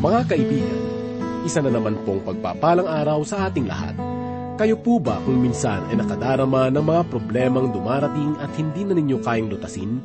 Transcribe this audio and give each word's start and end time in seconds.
Mga 0.00 0.32
kaibigan, 0.32 0.80
isa 1.44 1.60
na 1.60 1.68
naman 1.68 1.92
pong 2.08 2.24
pagpapalang 2.24 2.88
araw 2.88 3.20
sa 3.20 3.52
ating 3.52 3.68
lahat. 3.68 3.92
Kayo 4.56 4.80
po 4.80 4.96
ba 4.96 5.20
kung 5.28 5.44
minsan 5.44 5.84
ay 5.92 6.00
nakadarama 6.00 6.72
ng 6.72 6.80
mga 6.80 7.02
problemang 7.12 7.68
dumarating 7.68 8.32
at 8.40 8.48
hindi 8.56 8.88
na 8.88 8.96
ninyo 8.96 9.20
kayang 9.20 9.52
lutasin? 9.52 10.00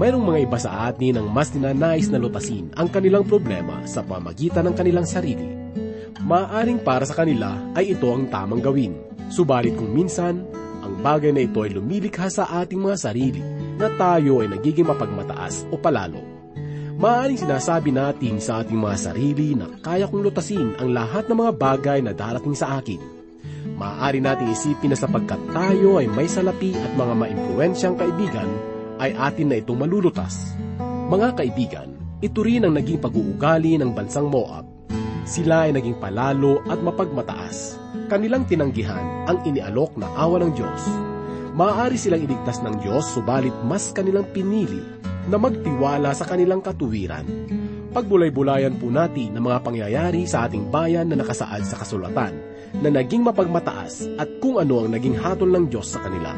Mayroong 0.00 0.24
mga 0.32 0.40
iba 0.48 0.56
sa 0.56 0.88
atin 0.88 1.20
ang 1.20 1.28
mas 1.28 1.52
ninanais 1.52 2.08
na 2.08 2.16
lutasin 2.16 2.72
ang 2.72 2.88
kanilang 2.88 3.28
problema 3.28 3.84
sa 3.84 4.00
pamagitan 4.00 4.64
ng 4.64 4.74
kanilang 4.80 5.04
sarili. 5.04 5.76
Maaring 6.24 6.80
para 6.80 7.04
sa 7.04 7.12
kanila 7.12 7.52
ay 7.76 7.92
ito 7.92 8.08
ang 8.08 8.32
tamang 8.32 8.64
gawin. 8.64 8.96
Subalit 9.28 9.76
kung 9.76 9.92
minsan, 9.92 10.40
ang 10.80 11.04
bagay 11.04 11.36
na 11.36 11.44
ito 11.44 11.60
ay 11.60 11.76
lumilikha 11.76 12.32
sa 12.32 12.48
ating 12.64 12.80
mga 12.80 12.96
sarili 12.96 13.44
na 13.76 13.92
tayo 13.92 14.40
ay 14.40 14.48
nagiging 14.48 14.88
mapagmataas 14.88 15.68
o 15.68 15.76
palalo. 15.76 16.27
Maaring 16.98 17.38
sinasabi 17.38 17.94
natin 17.94 18.42
sa 18.42 18.58
ating 18.58 18.74
mga 18.74 18.96
sarili 18.98 19.54
na 19.54 19.70
kaya 19.78 20.10
kong 20.10 20.18
lutasin 20.18 20.74
ang 20.82 20.90
lahat 20.90 21.30
ng 21.30 21.38
mga 21.38 21.52
bagay 21.54 21.98
na 22.02 22.10
darating 22.10 22.58
sa 22.58 22.82
akin. 22.82 22.98
Maaari 23.78 24.18
nating 24.18 24.50
isipin 24.50 24.90
na 24.90 24.98
sapagkat 24.98 25.38
tayo 25.54 26.02
ay 26.02 26.10
may 26.10 26.26
salapi 26.26 26.74
at 26.74 26.98
mga 26.98 27.14
maimpluensyang 27.14 27.94
kaibigan, 27.94 28.50
ay 28.98 29.14
atin 29.14 29.46
na 29.46 29.62
itong 29.62 29.78
malulutas. 29.78 30.58
Mga 31.06 31.38
kaibigan, 31.38 31.88
ito 32.18 32.42
rin 32.42 32.66
ang 32.66 32.74
naging 32.74 32.98
pag-uugali 32.98 33.78
ng 33.78 33.94
bansang 33.94 34.26
Moab. 34.26 34.66
Sila 35.22 35.70
ay 35.70 35.78
naging 35.78 36.02
palalo 36.02 36.66
at 36.66 36.82
mapagmataas. 36.82 37.78
Kanilang 38.10 38.42
tinanggihan 38.50 39.22
ang 39.30 39.46
inialok 39.46 39.94
na 40.02 40.10
awa 40.18 40.42
ng 40.42 40.50
Diyos. 40.50 40.82
Maaari 41.54 41.94
silang 41.94 42.26
iligtas 42.26 42.58
ng 42.58 42.82
Diyos 42.82 43.06
subalit 43.14 43.54
mas 43.62 43.94
kanilang 43.94 44.26
pinili 44.34 44.97
na 45.28 45.36
magtiwala 45.36 46.10
sa 46.16 46.24
kanilang 46.24 46.64
katuwiran. 46.64 47.24
Pagbulay-bulayan 47.88 48.76
po 48.76 48.92
natin 48.92 49.32
ng 49.36 49.44
mga 49.44 49.58
pangyayari 49.64 50.28
sa 50.28 50.44
ating 50.44 50.68
bayan 50.68 51.08
na 51.08 51.16
nakasaad 51.20 51.64
sa 51.64 51.80
kasulatan 51.80 52.36
na 52.84 52.88
naging 52.92 53.24
mapagmataas 53.24 54.08
at 54.20 54.28
kung 54.44 54.60
ano 54.60 54.84
ang 54.84 54.92
naging 54.92 55.16
hatol 55.16 55.48
ng 55.48 55.72
Diyos 55.72 55.96
sa 55.96 56.04
kanila. 56.04 56.36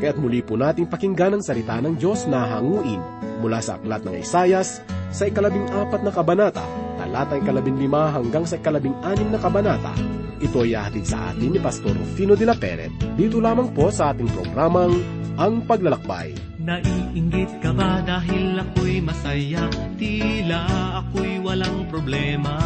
Kaya't 0.00 0.16
muli 0.20 0.40
po 0.40 0.56
nating 0.56 0.88
pakinggan 0.88 1.36
ang 1.36 1.42
salita 1.44 1.80
ng 1.80 2.00
Diyos 2.00 2.24
na 2.28 2.48
hanguin 2.48 3.00
mula 3.40 3.60
sa 3.60 3.76
aklat 3.76 4.04
ng 4.04 4.16
Isayas 4.16 4.80
sa 5.12 5.24
ikalabing 5.28 5.68
apat 5.72 6.00
na 6.04 6.12
kabanata, 6.12 6.64
talatang 7.00 7.44
ikalabing 7.44 7.76
lima 7.80 8.12
hanggang 8.12 8.44
sa 8.48 8.56
ikalabing 8.60 8.96
anim 9.04 9.28
na 9.32 9.40
kabanata. 9.40 9.92
Ito 10.36 10.68
ay 10.68 10.76
hatid 10.76 11.08
sa 11.08 11.32
atin 11.32 11.56
ni 11.56 11.60
Pastor 11.60 11.96
Rufino 11.96 12.36
de 12.36 12.44
la 12.44 12.52
Peret. 12.52 12.92
Dito 13.16 13.40
lamang 13.40 13.72
po 13.72 13.88
sa 13.88 14.12
ating 14.12 14.28
programang 14.28 14.92
Ang 15.40 15.64
Paglalakbay. 15.64 16.55
Naiinggit 16.66 17.62
ka 17.62 17.70
ba 17.70 18.02
dahil 18.02 18.58
ako'y 18.58 18.98
masaya? 18.98 19.70
Tila 19.94 20.66
ako'y 20.98 21.38
walang 21.38 21.86
problema. 21.86 22.58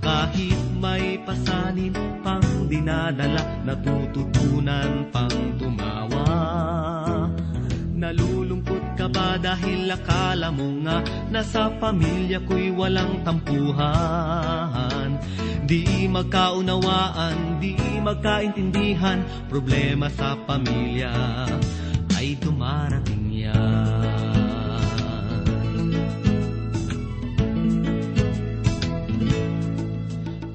Kahit 0.00 0.56
may 0.80 1.20
pasanin 1.28 1.92
pang 2.24 2.64
dinadala 2.64 3.44
Natututunan 3.68 5.12
pang 5.12 5.60
tumawa. 5.60 6.24
Nalulungkot 8.00 8.96
ka 8.96 9.12
ba 9.12 9.36
dahil 9.36 9.92
akala 9.92 10.48
mo 10.48 10.80
nga 10.88 11.04
Nasa 11.28 11.68
pamilya 11.68 12.40
ko'y 12.48 12.72
walang 12.72 13.20
tampuhan? 13.28 15.20
Di 15.68 16.08
magkaunawaan, 16.08 17.60
di 17.60 17.76
magkaintindihan 18.00 19.20
Problema 19.52 20.08
sa 20.08 20.32
pamilya 20.48 21.44
ay 22.24 22.32
dumarating 22.40 23.28
yan. 23.36 23.84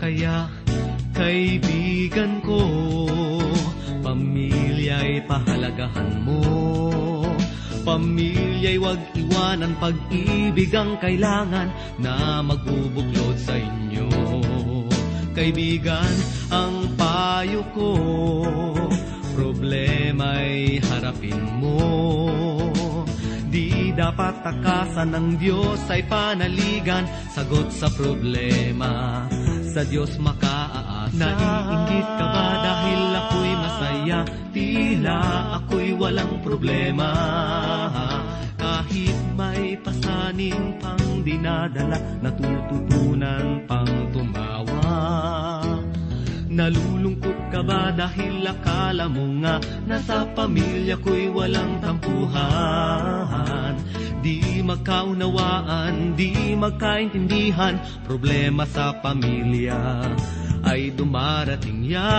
Kaya, 0.02 0.50
kaibigan 1.14 2.42
ko, 2.42 2.66
pamilya'y 4.02 5.22
pahalagahan 5.30 6.26
mo. 6.26 6.42
Pamilya'y 7.86 8.82
wag 8.82 8.98
iwanan 9.14 9.78
pag-ibig 9.78 10.74
ang 10.74 10.98
kailangan 10.98 11.70
na 12.02 12.42
magbubuklod 12.42 13.38
sa 13.38 13.54
inyo. 13.54 14.10
Kaibigan, 15.38 16.14
ang 16.50 16.98
payo 16.98 17.62
ko, 17.78 17.94
problema'y 19.40 20.84
harapin 20.84 21.40
mo. 21.64 21.80
Di 23.48 23.96
dapat 23.96 24.44
takasan 24.44 25.16
ng 25.16 25.28
Diyos 25.40 25.80
ay 25.88 26.04
panaligan, 26.06 27.08
sagot 27.32 27.72
sa 27.72 27.88
problema, 27.88 29.26
sa 29.72 29.82
Diyos 29.88 30.20
makaaasa. 30.20 31.16
Naiingit 31.16 32.08
ka 32.20 32.26
ba 32.30 32.48
dahil 32.62 33.02
ako'y 33.16 33.54
masaya, 33.56 34.20
tila 34.52 35.20
ako'y 35.64 35.96
walang 35.96 36.36
problema. 36.44 37.12
Kahit 38.60 39.18
may 39.40 39.80
pasaning 39.80 40.78
pang 40.84 41.24
dinadala, 41.24 41.98
natututunan 42.22 43.66
pang 43.66 43.96
tumawa. 44.14 45.49
Nalulungkot 46.50 47.54
ka 47.54 47.62
ba 47.62 47.94
dahil 47.94 48.42
akala 48.42 49.06
mo 49.06 49.22
nga 49.46 49.62
Nasa 49.86 50.26
pamilya 50.34 50.98
ko'y 50.98 51.30
walang 51.30 51.78
tampuhan? 51.78 53.78
Di 54.26 54.66
magkaunawaan, 54.66 56.18
di 56.18 56.58
magkaintindihan 56.58 57.78
Problema 58.04 58.66
sa 58.66 58.98
pamilya 58.98 60.10
ay 60.66 60.90
dumarating 60.92 61.88
yan. 61.88 62.10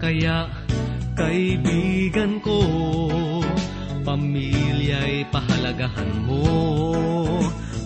Kaya 0.00 0.48
kaibigan 1.18 2.40
ko 2.40 2.58
Pamilya'y 4.00 5.28
pahalagahan 5.28 6.10
mo. 6.24 6.44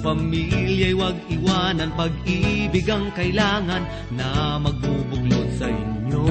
Pamilya'y 0.04 0.92
wag 0.92 1.16
iwanan 1.32 1.96
Pag-ibig 1.96 2.84
ang 2.92 3.08
kailangan 3.16 3.88
Na 4.12 4.60
magbubuklod 4.60 5.48
sa 5.56 5.66
inyo. 5.72 6.28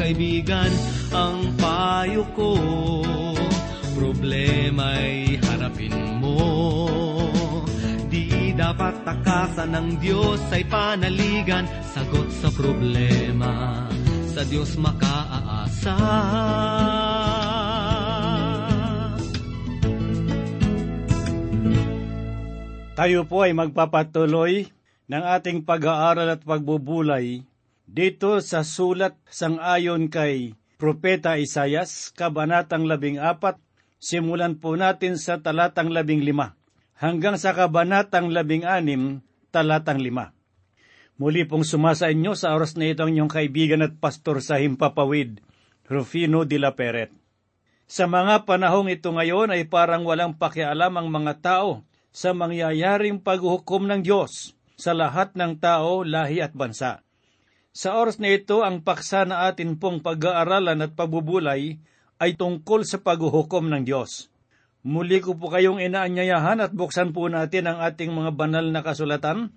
Kaibigan, 0.00 0.72
ang 1.12 1.52
payo 1.60 2.24
ko 2.32 2.56
Problema'y 3.98 5.42
harapin 5.42 6.22
mo. 6.22 6.38
Di 8.08 8.54
dapat 8.54 9.02
takasan 9.02 9.74
ng 9.74 9.88
Diyos 9.98 10.40
ay 10.54 10.62
panaligan 10.70 11.66
Sagot 11.82 12.30
sa 12.30 12.48
problema. 12.54 13.84
Sa 14.32 14.46
Diyos 14.46 14.78
makaaasa 14.78 15.98
Tayo 22.98 23.30
po 23.30 23.46
ay 23.46 23.54
magpapatuloy 23.54 24.74
ng 25.06 25.22
ating 25.22 25.62
pag-aaral 25.62 26.34
at 26.34 26.42
pagbubulay 26.42 27.46
dito 27.86 28.42
sa 28.42 28.66
sulat 28.66 29.14
sang-ayon 29.30 30.10
kay 30.10 30.58
Propeta 30.82 31.38
Isayas, 31.38 32.10
Kabanatang 32.10 32.90
14, 32.90 33.54
simulan 34.02 34.58
po 34.58 34.74
natin 34.74 35.14
sa 35.14 35.38
talatang 35.38 35.94
15 35.94 36.26
hanggang 36.98 37.38
sa 37.38 37.54
Kabanatang 37.54 38.34
16, 38.34 39.22
talatang 39.54 40.02
5. 40.02 41.22
Muli 41.22 41.46
pong 41.46 41.62
sumasa 41.62 42.10
inyo 42.10 42.34
sa 42.34 42.50
oras 42.50 42.74
na 42.74 42.90
ito 42.90 43.06
ang 43.06 43.14
inyong 43.14 43.30
kaibigan 43.30 43.86
at 43.86 43.94
pastor 44.02 44.42
sa 44.42 44.58
Himpapawid, 44.58 45.38
Rufino 45.86 46.42
de 46.42 46.58
la 46.58 46.74
Peret. 46.74 47.14
Sa 47.86 48.10
mga 48.10 48.42
panahong 48.42 48.90
ito 48.90 49.14
ngayon 49.14 49.54
ay 49.54 49.70
parang 49.70 50.02
walang 50.02 50.34
pakialam 50.34 50.98
ang 50.98 51.06
mga 51.14 51.38
tao 51.38 51.86
sa 52.12 52.34
mangyayaring 52.34 53.20
paghuhukom 53.22 53.86
ng 53.88 54.00
Diyos 54.04 54.56
sa 54.78 54.94
lahat 54.94 55.34
ng 55.34 55.58
tao, 55.58 56.06
lahi 56.06 56.38
at 56.38 56.54
bansa. 56.54 57.02
Sa 57.74 57.98
oras 57.98 58.18
na 58.18 58.34
ito, 58.34 58.62
ang 58.66 58.82
paksa 58.82 59.26
na 59.26 59.46
atin 59.46 59.78
pong 59.78 60.02
pag-aaralan 60.02 60.82
at 60.82 60.94
pagbubulay 60.94 61.78
ay 62.18 62.34
tungkol 62.34 62.82
sa 62.82 62.98
paghuhukom 62.98 63.70
ng 63.70 63.82
Diyos. 63.86 64.30
Muli 64.86 65.18
ko 65.18 65.34
po 65.34 65.50
kayong 65.50 65.82
inaanyayahan 65.82 66.62
at 66.62 66.72
buksan 66.74 67.10
po 67.10 67.26
natin 67.26 67.66
ang 67.66 67.78
ating 67.82 68.14
mga 68.14 68.34
banal 68.34 68.66
na 68.70 68.82
kasulatan 68.82 69.50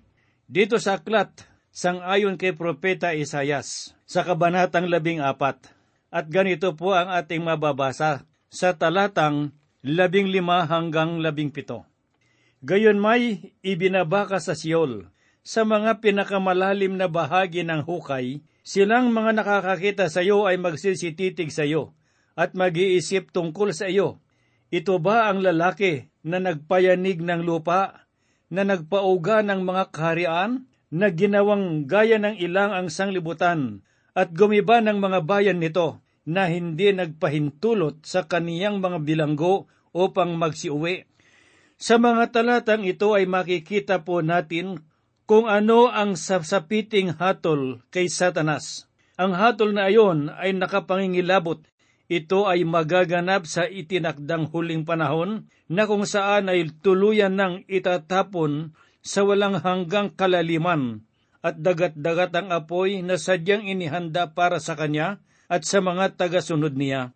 dito 0.50 0.78
sa 0.82 0.98
aklat 0.98 1.46
sang-ayon 1.72 2.36
kay 2.36 2.52
Propeta 2.52 3.14
Isayas 3.14 3.96
sa 4.04 4.26
kabanatang 4.26 4.90
labing 4.90 5.22
apat. 5.22 5.72
At 6.12 6.28
ganito 6.28 6.76
po 6.76 6.92
ang 6.92 7.08
ating 7.08 7.40
mababasa 7.40 8.28
sa 8.52 8.76
talatang 8.76 9.56
labing 9.80 10.28
lima 10.28 10.68
hanggang 10.68 11.24
labing 11.24 11.48
pito. 11.48 11.88
Gayon 12.62 13.02
may 13.02 13.50
ibinabaka 13.66 14.38
sa 14.38 14.54
Siol, 14.54 15.10
sa 15.42 15.66
mga 15.66 15.98
pinakamalalim 15.98 16.94
na 16.94 17.10
bahagi 17.10 17.66
ng 17.66 17.82
hukay, 17.82 18.38
silang 18.62 19.10
mga 19.10 19.42
nakakakita 19.42 20.06
sa 20.06 20.22
iyo 20.22 20.46
ay 20.46 20.62
magsisititig 20.62 21.50
sa 21.50 21.66
iyo, 21.66 21.90
at 22.38 22.54
mag-iisip 22.54 23.34
tungkol 23.34 23.74
sa 23.74 23.90
iyo. 23.90 24.22
Ito 24.70 25.02
ba 25.02 25.26
ang 25.26 25.42
lalaki 25.42 26.06
na 26.22 26.38
nagpayanig 26.38 27.18
ng 27.18 27.42
lupa, 27.42 28.06
na 28.46 28.62
nagpauga 28.62 29.42
ng 29.42 29.66
mga 29.66 29.84
kaharian, 29.90 30.70
na 30.94 31.10
ginawang 31.10 31.90
gaya 31.90 32.22
ng 32.22 32.38
ilang 32.38 32.70
ang 32.70 32.86
sanglibutan, 32.94 33.82
at 34.14 34.30
gumiba 34.38 34.78
ng 34.78 35.02
mga 35.02 35.18
bayan 35.26 35.58
nito, 35.58 35.98
na 36.22 36.46
hindi 36.46 36.94
nagpahintulot 36.94 38.06
sa 38.06 38.22
kaniyang 38.30 38.78
mga 38.78 39.02
bilanggo 39.02 39.66
upang 39.90 40.38
magsiuwi? 40.38 41.10
Sa 41.82 41.98
mga 41.98 42.30
talatang 42.30 42.86
ito 42.86 43.18
ay 43.18 43.26
makikita 43.26 44.06
po 44.06 44.22
natin 44.22 44.86
kung 45.26 45.50
ano 45.50 45.90
ang 45.90 46.14
sasapiting 46.14 47.18
hatol 47.18 47.82
kay 47.90 48.06
Satanas. 48.06 48.86
Ang 49.18 49.34
hatol 49.34 49.74
na 49.74 49.90
ayon 49.90 50.30
ay 50.30 50.54
nakapangingilabot 50.54 51.66
ito 52.06 52.46
ay 52.46 52.62
magaganap 52.62 53.50
sa 53.50 53.66
itinakdang 53.66 54.52
huling 54.54 54.86
panahon 54.86 55.50
na 55.66 55.88
kung 55.90 56.06
saan 56.06 56.46
ay 56.46 56.70
tuluyan 56.84 57.34
ng 57.34 57.66
itatapon 57.66 58.78
sa 59.02 59.26
walang 59.26 59.58
hanggang 59.58 60.14
kalaliman 60.14 61.02
at 61.42 61.58
dagat-dagat 61.58 62.30
ang 62.36 62.54
apoy 62.54 63.02
na 63.02 63.18
sadyang 63.18 63.66
inihanda 63.66 64.30
para 64.30 64.62
sa 64.62 64.78
kanya 64.78 65.18
at 65.50 65.66
sa 65.66 65.82
mga 65.82 66.14
tagasunod 66.14 66.78
niya. 66.78 67.10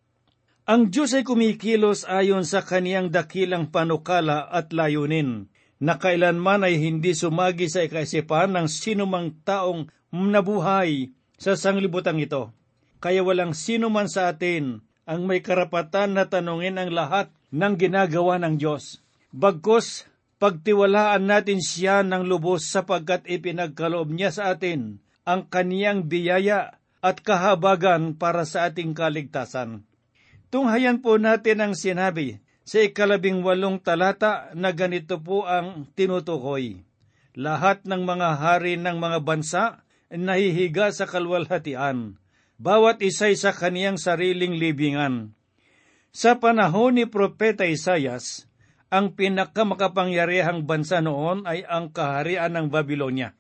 Ang 0.67 0.91
Diyos 0.91 1.15
ay 1.15 1.23
kumikilos 1.23 2.03
ayon 2.11 2.43
sa 2.43 2.59
kaniyang 2.59 3.07
dakilang 3.15 3.71
panukala 3.71 4.51
at 4.51 4.75
layunin, 4.75 5.47
na 5.79 5.95
kailanman 5.95 6.67
ay 6.67 6.83
hindi 6.83 7.15
sumagi 7.15 7.71
sa 7.71 7.87
ikaisipan 7.87 8.51
ng 8.51 8.67
sinumang 8.67 9.31
taong 9.47 9.87
nabuhay 10.11 11.15
sa 11.39 11.55
sanglibutang 11.55 12.19
ito. 12.19 12.51
Kaya 12.99 13.23
walang 13.23 13.55
sino 13.55 13.95
man 13.95 14.11
sa 14.11 14.27
atin 14.27 14.83
ang 15.07 15.23
may 15.31 15.39
karapatan 15.39 16.19
na 16.19 16.27
tanungin 16.27 16.83
ang 16.83 16.91
lahat 16.91 17.31
ng 17.55 17.79
ginagawa 17.79 18.43
ng 18.43 18.59
Diyos. 18.59 18.99
Bagkos, 19.31 20.11
pagtiwalaan 20.43 21.31
natin 21.31 21.63
siya 21.63 22.03
ng 22.03 22.27
lubos 22.27 22.67
sapagkat 22.67 23.23
ipinagkaloob 23.31 24.11
niya 24.11 24.35
sa 24.35 24.51
atin 24.51 24.99
ang 25.23 25.47
kaniyang 25.47 26.11
biyaya 26.11 26.83
at 27.07 27.23
kahabagan 27.23 28.19
para 28.19 28.43
sa 28.43 28.67
ating 28.67 28.99
kaligtasan. 28.99 29.86
Tunghayan 30.57 31.05
po 31.05 31.21
natin 31.21 31.61
ang 31.61 31.75
sinabi 31.77 32.41
sa 32.65 32.81
ikalabing 32.81 33.45
walong 33.45 33.77
talata 33.77 34.49
na 34.57 34.73
ganito 34.73 35.21
po 35.21 35.45
ang 35.45 35.85
tinutukoy. 35.93 36.81
Lahat 37.37 37.85
ng 37.85 38.09
mga 38.09 38.41
hari 38.41 38.81
ng 38.81 38.97
mga 38.97 39.21
bansa 39.21 39.85
nahihiga 40.09 40.89
sa 40.97 41.05
kalwalhatian 41.05 42.17
bawat 42.57 43.05
isa'y 43.05 43.37
sa 43.37 43.53
kaniyang 43.53 44.01
sariling 44.01 44.57
libingan. 44.57 45.37
Sa 46.09 46.41
panahon 46.41 46.97
ni 46.97 47.05
Propeta 47.05 47.69
Isayas, 47.69 48.49
ang 48.89 49.13
pinakamakapangyarihang 49.13 50.65
bansa 50.65 51.05
noon 51.05 51.45
ay 51.45 51.69
ang 51.69 51.93
kaharian 51.93 52.57
ng 52.57 52.73
Babylonia. 52.73 53.37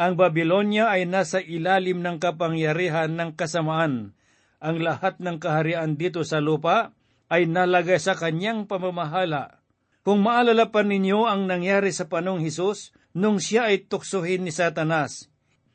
Ang 0.00 0.16
Babylonia 0.16 0.88
ay 0.88 1.04
nasa 1.04 1.36
ilalim 1.36 2.00
ng 2.00 2.16
kapangyarihan 2.16 3.12
ng 3.12 3.36
kasamaan. 3.36 4.15
Ang 4.62 4.80
lahat 4.80 5.20
ng 5.20 5.36
kaharian 5.36 6.00
dito 6.00 6.24
sa 6.24 6.40
lupa 6.40 6.96
ay 7.28 7.44
nalagay 7.44 8.00
sa 8.00 8.16
kanyang 8.16 8.64
pamamahala. 8.64 9.60
Kung 10.06 10.22
maalala 10.22 10.70
pa 10.70 10.86
ninyo 10.86 11.26
ang 11.26 11.50
nangyari 11.50 11.90
sa 11.90 12.06
panong 12.06 12.40
Hesus, 12.40 12.94
nung 13.12 13.42
siya 13.42 13.68
ay 13.68 13.90
tuksohin 13.90 14.46
ni 14.46 14.54
Satanas, 14.54 15.28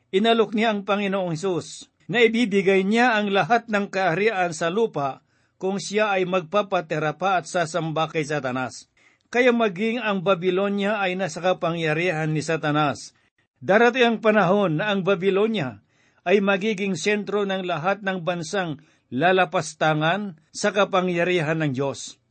inalok 0.10 0.56
niya 0.56 0.72
ang 0.72 0.88
Panginoong 0.88 1.36
Hesus 1.36 1.92
na 2.08 2.24
ibibigay 2.24 2.88
niya 2.88 3.20
ang 3.20 3.30
lahat 3.30 3.68
ng 3.68 3.92
kaharian 3.92 4.56
sa 4.56 4.72
lupa 4.72 5.22
kung 5.62 5.78
siya 5.78 6.18
ay 6.18 6.26
magpapatera 6.26 7.22
pa 7.22 7.44
at 7.44 7.46
sasamba 7.46 8.10
kay 8.10 8.26
Satanas. 8.26 8.90
Kaya 9.32 9.54
maging 9.54 10.02
ang 10.02 10.26
Babylonia 10.26 10.98
ay 11.00 11.16
nasa 11.16 11.40
kapangyarihan 11.40 12.34
ni 12.34 12.42
Satanas. 12.42 13.14
Darating 13.62 14.04
ang 14.04 14.18
panahon 14.20 14.82
na 14.82 14.90
ang 14.90 15.06
Babylonia 15.06 15.86
ay 16.28 16.40
magiging 16.40 16.94
sentro 16.94 17.46
ng 17.46 17.66
lahat 17.66 18.06
ng 18.06 18.22
bansang 18.22 18.82
lalapastangan 19.12 20.40
sa 20.56 20.72
kapangyarihan 20.72 21.60
ng 21.60 21.72
Diyos. 21.76 22.22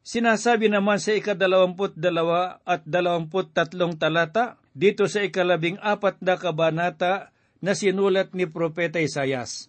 Sinasabi 0.00 0.72
naman 0.72 0.96
sa 0.96 1.12
ikadalawamput 1.12 1.94
dalawa 1.94 2.64
at 2.64 2.82
dalawamput 2.88 3.52
tatlong 3.52 4.00
talata 4.00 4.56
dito 4.72 5.04
sa 5.04 5.20
ikalabing 5.20 5.76
apat 5.76 6.24
na 6.24 6.40
kabanata 6.40 7.30
na 7.60 7.76
sinulat 7.76 8.32
ni 8.32 8.48
Propeta 8.48 8.96
Isayas. 8.96 9.68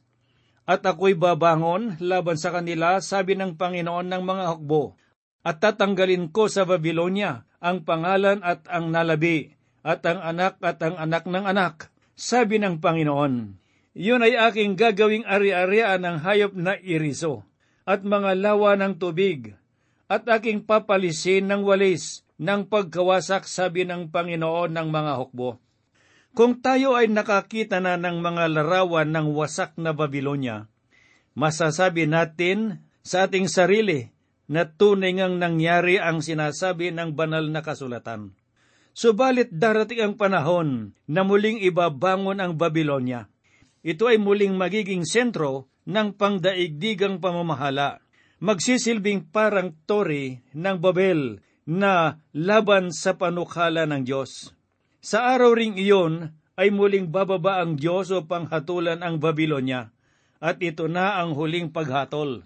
At 0.63 0.87
ako'y 0.87 1.19
babangon 1.19 1.99
laban 1.99 2.39
sa 2.39 2.55
kanila, 2.55 3.03
sabi 3.03 3.35
ng 3.35 3.59
Panginoon 3.59 4.07
ng 4.07 4.23
mga 4.23 4.43
hukbo, 4.55 4.95
at 5.43 5.59
tatanggalin 5.59 6.31
ko 6.31 6.47
sa 6.47 6.63
Babylonia 6.63 7.43
ang 7.59 7.83
pangalan 7.83 8.39
at 8.39 8.63
ang 8.71 8.93
nalabi, 8.93 9.51
at 9.83 10.05
ang 10.07 10.21
anak 10.23 10.61
at 10.63 10.79
ang 10.79 10.95
anak 10.95 11.27
ng 11.27 11.43
anak, 11.43 11.91
sabi 12.15 12.61
ng 12.61 12.79
Panginoon. 12.79 13.60
Yun 13.91 14.23
ay 14.23 14.39
aking 14.39 14.79
gagawing 14.79 15.27
ari-arian 15.27 15.99
ng 15.99 16.17
hayop 16.23 16.55
na 16.55 16.79
iriso, 16.79 17.43
at 17.83 18.07
mga 18.07 18.39
lawa 18.39 18.79
ng 18.79 18.95
tubig, 18.95 19.59
at 20.07 20.23
aking 20.31 20.63
papalisin 20.63 21.51
ng 21.51 21.67
walis 21.67 22.23
ng 22.39 22.71
pagkawasak, 22.71 23.43
sabi 23.43 23.83
ng 23.83 24.07
Panginoon 24.07 24.71
ng 24.71 24.87
mga 24.87 25.13
hukbo. 25.19 25.59
Kung 26.31 26.63
tayo 26.63 26.95
ay 26.95 27.11
nakakita 27.11 27.83
na 27.83 27.99
ng 27.99 28.23
mga 28.23 28.47
larawan 28.55 29.11
ng 29.11 29.35
wasak 29.35 29.75
na 29.75 29.91
Babylonia, 29.91 30.71
masasabi 31.35 32.07
natin 32.07 32.79
sa 33.03 33.27
ating 33.27 33.51
sarili 33.51 34.07
na 34.47 34.63
tunay 34.63 35.19
ngang 35.19 35.35
nangyari 35.35 35.99
ang 35.99 36.23
sinasabi 36.23 36.95
ng 36.95 37.11
banal 37.11 37.43
na 37.51 37.59
kasulatan. 37.59 38.31
Subalit 38.95 39.51
darating 39.51 39.99
ang 40.03 40.13
panahon 40.15 40.95
na 41.07 41.27
muling 41.27 41.59
ibabangon 41.59 42.39
ang 42.39 42.55
Babylonia. 42.55 43.27
Ito 43.81 44.13
ay 44.13 44.21
muling 44.21 44.53
magiging 44.53 45.09
sentro 45.09 45.65
ng 45.89 46.13
pangdaigdigang 46.13 47.17
pamamahala. 47.17 47.97
Magsisilbing 48.41 49.29
parang 49.29 49.73
tori 49.85 50.41
ng 50.53 50.77
Babel 50.81 51.41
na 51.65 52.17
laban 52.33 52.89
sa 52.89 53.17
panukala 53.17 53.85
ng 53.85 54.01
Diyos. 54.05 54.53
Sa 55.01 55.29
araw 55.33 55.57
ring 55.57 55.77
iyon 55.77 56.33
ay 56.57 56.69
muling 56.69 57.09
bababa 57.09 57.61
ang 57.61 57.77
Diyos 57.77 58.13
upang 58.13 58.49
hatulan 58.49 59.01
ang 59.01 59.17
Babylonia, 59.17 59.89
at 60.37 60.61
ito 60.61 60.85
na 60.85 61.21
ang 61.21 61.33
huling 61.33 61.73
paghatol. 61.73 62.45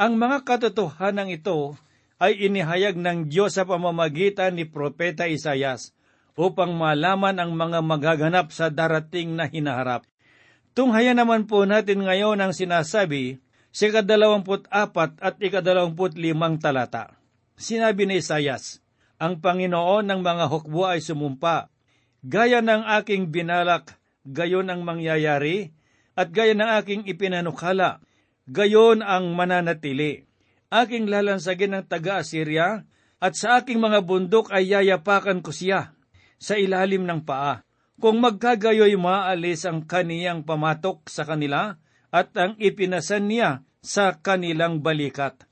Ang 0.00 0.12
mga 0.16 0.48
katotohanan 0.48 1.28
ito 1.28 1.76
ay 2.20 2.40
inihayag 2.40 2.96
ng 2.96 3.28
Diyos 3.28 3.56
sa 3.56 3.68
pamamagitan 3.68 4.56
ni 4.56 4.64
Propeta 4.68 5.28
Isayas 5.28 5.92
upang 6.36 6.72
malaman 6.72 7.36
ang 7.36 7.52
mga 7.52 7.84
magaganap 7.84 8.48
sa 8.52 8.72
darating 8.72 9.36
na 9.36 9.44
hinaharap. 9.44 10.08
Tunghaya 10.70 11.12
naman 11.12 11.50
po 11.50 11.66
natin 11.66 12.06
ngayon 12.06 12.38
ang 12.38 12.54
sinasabi 12.54 13.42
sa 13.74 13.90
ikadalawamput 13.90 14.70
apat 14.70 15.18
at 15.18 15.38
ikadalawamput 15.42 16.14
limang 16.14 16.58
talata. 16.62 17.18
Sinabi 17.58 18.06
ni 18.06 18.22
Isayas, 18.22 18.78
Ang 19.20 19.42
Panginoon 19.42 20.06
ng 20.06 20.20
mga 20.22 20.46
hukbo 20.48 20.86
ay 20.86 21.02
sumumpa 21.02 21.68
Gaya 22.20 22.60
ng 22.60 22.84
aking 23.00 23.32
binalak, 23.32 23.96
gayon 24.28 24.68
ang 24.68 24.84
mangyayari, 24.84 25.72
at 26.12 26.28
gaya 26.28 26.52
ng 26.52 26.68
aking 26.76 27.02
ipinanukala, 27.08 28.04
gayon 28.44 29.00
ang 29.00 29.32
mananatili. 29.32 30.28
Aking 30.68 31.08
lalansagin 31.08 31.72
ng 31.72 31.84
taga-Assyria, 31.88 32.84
at 33.20 33.32
sa 33.36 33.60
aking 33.60 33.80
mga 33.80 34.04
bundok 34.04 34.52
ay 34.52 34.68
yayapakan 34.68 35.40
ko 35.40 35.48
siya 35.48 35.96
sa 36.36 36.60
ilalim 36.60 37.08
ng 37.08 37.24
paa. 37.24 37.64
Kung 38.00 38.24
magkagayoy 38.24 38.96
maalis 38.96 39.68
ang 39.68 39.84
kaniyang 39.84 40.40
pamatok 40.48 41.04
sa 41.12 41.28
kanila, 41.28 41.76
at 42.08 42.32
ang 42.34 42.56
ipinasan 42.56 43.28
niya 43.28 43.62
sa 43.84 44.16
kanilang 44.16 44.80
balikat. 44.80 45.44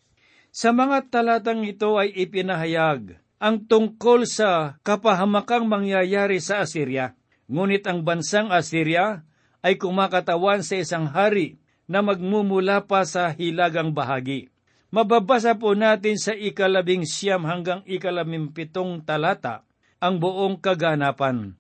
Sa 0.49 0.73
mga 0.73 1.13
talatang 1.13 1.63
ito 1.69 2.01
ay 2.01 2.09
ipinahayag 2.09 3.21
ang 3.39 3.69
tungkol 3.69 4.25
sa 4.25 4.81
kapahamakang 4.81 5.69
mangyayari 5.69 6.41
sa 6.41 6.65
Assyria. 6.65 7.15
Ngunit 7.53 7.85
ang 7.85 8.03
bansang 8.03 8.49
Assyria 8.49 9.29
ay 9.61 9.77
kumakatawan 9.77 10.65
sa 10.65 10.81
isang 10.81 11.05
hari 11.05 11.61
na 11.85 12.01
magmumula 12.01 12.89
pa 12.89 13.05
sa 13.05 13.29
hilagang 13.29 13.93
bahagi. 13.93 14.49
Mababasa 14.89 15.61
po 15.61 15.77
natin 15.77 16.17
sa 16.17 16.33
ikalabing 16.33 17.05
siyam 17.05 17.45
hanggang 17.45 17.85
ikalabing 17.85 18.57
pitong 18.57 19.05
talata 19.05 19.69
ang 20.01 20.17
buong 20.17 20.59
kaganapan. 20.65 21.58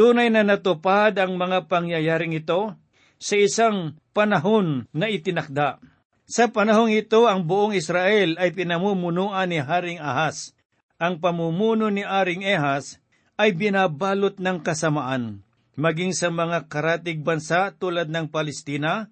Tunay 0.00 0.32
na 0.32 0.40
natupad 0.40 1.12
ang 1.20 1.36
mga 1.36 1.68
pangyayaring 1.68 2.32
ito 2.32 2.72
sa 3.20 3.36
isang 3.36 4.00
panahon 4.16 4.88
na 4.96 5.12
itinakda. 5.12 5.76
Sa 6.24 6.48
panahong 6.48 6.88
ito, 6.88 7.28
ang 7.28 7.44
buong 7.44 7.76
Israel 7.76 8.40
ay 8.40 8.56
pinamumunuan 8.56 9.52
ni 9.52 9.60
Haring 9.60 10.00
Ahas 10.00 10.56
ang 11.00 11.16
pamumuno 11.16 11.88
ni 11.88 12.04
Aring 12.04 12.44
Ehas 12.44 13.00
ay 13.40 13.56
binabalot 13.56 14.36
ng 14.36 14.60
kasamaan, 14.60 15.40
maging 15.72 16.12
sa 16.12 16.28
mga 16.28 16.68
karatig 16.68 17.24
bansa 17.24 17.72
tulad 17.72 18.12
ng 18.12 18.28
Palestina, 18.28 19.08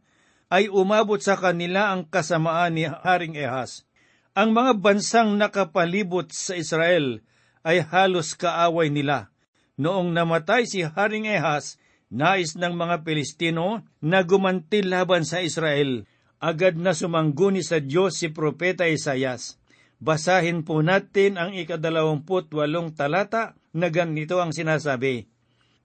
ay 0.53 0.69
umabot 0.69 1.17
sa 1.17 1.41
kanila 1.41 1.97
ang 1.97 2.05
kasamaan 2.05 2.77
ni 2.77 2.85
Haring 2.85 3.41
Ehas. 3.41 3.89
Ang 4.37 4.53
mga 4.53 4.77
bansang 4.77 5.41
nakapalibot 5.41 6.29
sa 6.29 6.55
Israel 6.61 7.25
ay 7.65 7.81
halos 7.89 8.37
kaaway 8.37 8.93
nila. 8.93 9.33
Noong 9.79 10.11
namatay 10.11 10.67
si 10.67 10.83
Haring 10.83 11.31
Ehas, 11.31 11.79
nais 12.11 12.59
ng 12.59 12.75
mga 12.75 13.07
Pilistino 13.07 13.87
na 14.03 14.27
gumanti 14.27 14.83
laban 14.83 15.23
sa 15.23 15.39
Israel. 15.39 16.03
Agad 16.43 16.75
na 16.75 16.91
sumangguni 16.99 17.63
sa 17.63 17.79
Diyos 17.79 18.19
si 18.19 18.35
Propeta 18.35 18.91
Isayas. 18.91 19.59
Basahin 20.03 20.67
po 20.67 20.83
natin 20.83 21.39
ang 21.39 21.55
ikadalawamput 21.55 22.51
walong 22.51 22.95
talata 22.95 23.55
na 23.71 23.87
ganito 23.91 24.43
ang 24.43 24.51
sinasabi. 24.51 25.31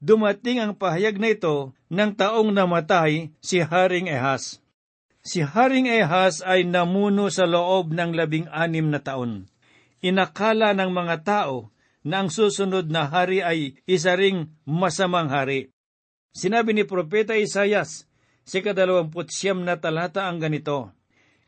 Dumating 0.01 0.61
ang 0.61 0.73
pahayag 0.73 1.21
na 1.21 1.33
ito 1.33 1.73
ng 1.93 2.11
taong 2.17 2.49
namatay 2.49 3.29
si 3.45 3.61
Haring 3.61 4.09
Ehas. 4.09 4.61
Si 5.21 5.45
Haring 5.45 5.85
Ehas 5.85 6.41
ay 6.41 6.65
namuno 6.65 7.29
sa 7.29 7.45
loob 7.45 7.93
ng 7.93 8.11
labing 8.13 8.49
anim 8.49 8.89
na 8.89 8.99
taon. 9.01 9.49
Inakala 10.03 10.73
ng 10.75 10.91
mga 10.91 11.15
tao 11.23 11.73
na 12.03 12.23
ang 12.23 12.29
susunod 12.29 12.91
na 12.91 13.07
hari 13.07 13.39
ay 13.39 13.79
isa 13.87 14.13
ring 14.19 14.51
masamang 14.67 15.31
hari. 15.31 15.71
Sinabi 16.35 16.75
ni 16.75 16.83
Propeta 16.83 17.33
Isayas, 17.39 18.05
si 18.43 18.59
kadalawamput 18.59 19.31
siyam 19.31 19.63
na 19.63 19.79
talata 19.79 20.27
ang 20.27 20.43
ganito, 20.43 20.91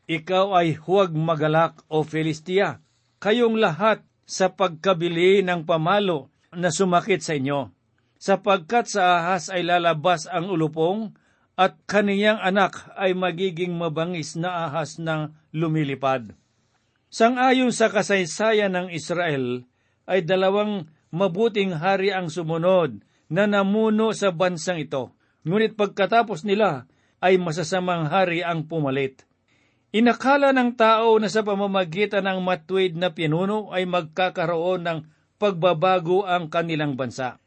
ikaw 0.08 0.56
ay 0.56 0.80
huwag 0.80 1.12
magalak 1.12 1.84
o 1.92 2.06
Filistia, 2.06 2.80
kayong 3.20 3.60
lahat 3.60 4.00
sa 4.24 4.54
pagkabili 4.54 5.44
ng 5.44 5.68
pamalo 5.68 6.32
na 6.54 6.72
sumakit 6.72 7.20
sa 7.20 7.36
inyo, 7.36 7.74
sapagkat 8.16 8.88
sa 8.88 9.20
ahas 9.20 9.52
ay 9.52 9.66
lalabas 9.66 10.24
ang 10.30 10.48
ulupong 10.48 11.12
at 11.56 11.76
kaniyang 11.84 12.40
anak 12.40 12.86
ay 12.96 13.12
magiging 13.12 13.76
mabangis 13.76 14.36
na 14.38 14.68
ahas 14.68 14.96
ng 14.96 15.34
lumilipad. 15.52 16.32
Sangayon 17.12 17.72
sa 17.72 17.88
kasaysayan 17.88 18.76
ng 18.76 18.88
Israel 18.92 19.64
ay 20.06 20.22
dalawang 20.24 20.86
mabuting 21.10 21.74
hari 21.76 22.14
ang 22.14 22.30
sumunod 22.30 23.02
na 23.26 23.44
namuno 23.50 24.14
sa 24.14 24.30
bansang 24.30 24.82
ito. 24.82 25.14
Ngunit 25.46 25.78
pagkatapos 25.78 26.42
nila 26.42 26.90
ay 27.22 27.38
masasamang 27.38 28.10
hari 28.10 28.42
ang 28.42 28.66
pumalit. 28.66 29.26
Inakala 29.94 30.50
ng 30.50 30.74
tao 30.74 31.16
na 31.22 31.30
sa 31.30 31.46
pamamagitan 31.46 32.26
ng 32.26 32.42
matuwid 32.42 32.98
na 32.98 33.14
pinuno 33.14 33.70
ay 33.70 33.86
magkakaroon 33.86 34.82
ng 34.82 34.98
pagbabago 35.38 36.26
ang 36.26 36.50
kanilang 36.50 36.98
bansa. 36.98 37.38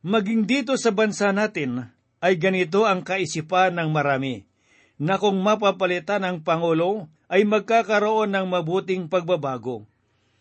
Maging 0.00 0.48
dito 0.48 0.80
sa 0.80 0.94
bansa 0.94 1.28
natin 1.34 1.92
ay 2.24 2.40
ganito 2.40 2.88
ang 2.88 3.04
kaisipan 3.04 3.76
ng 3.76 3.92
marami, 3.92 4.48
na 5.00 5.16
kung 5.16 5.40
mapapalitan 5.40 6.24
ang 6.24 6.44
Pangulo 6.44 7.08
ay 7.28 7.44
magkakaroon 7.48 8.32
ng 8.32 8.46
mabuting 8.48 9.08
pagbabago. 9.08 9.88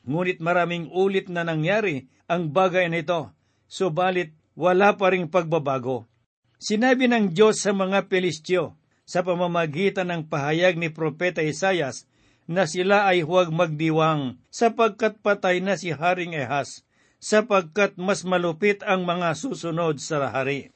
Ngunit 0.10 0.42
maraming 0.42 0.90
ulit 0.90 1.30
na 1.30 1.46
nangyari 1.46 2.10
ang 2.26 2.50
bagay 2.50 2.90
na 2.90 3.06
ito, 3.06 3.30
subalit 3.70 4.34
wala 4.58 4.98
pa 4.98 5.14
ring 5.14 5.30
pagbabago. 5.30 6.10
Sinabi 6.58 7.06
ng 7.06 7.30
Diyos 7.30 7.62
sa 7.62 7.78
mga 7.78 8.10
Pelistyo, 8.10 8.74
sa 9.06 9.22
pamamagitan 9.22 10.10
ng 10.10 10.26
pahayag 10.26 10.82
ni 10.82 10.90
Propeta 10.90 11.46
Isayas 11.46 12.10
na 12.50 12.66
sila 12.66 13.06
ay 13.06 13.22
huwag 13.22 13.54
magdiwang 13.54 14.42
sapagkat 14.50 15.22
patay 15.22 15.62
na 15.62 15.78
si 15.78 15.94
Haring 15.94 16.34
Ehas, 16.34 16.86
sapagkat 17.22 17.94
mas 18.02 18.26
malupit 18.26 18.82
ang 18.82 19.06
mga 19.06 19.38
susunod 19.38 20.02
sa 20.02 20.34
hari. 20.34 20.74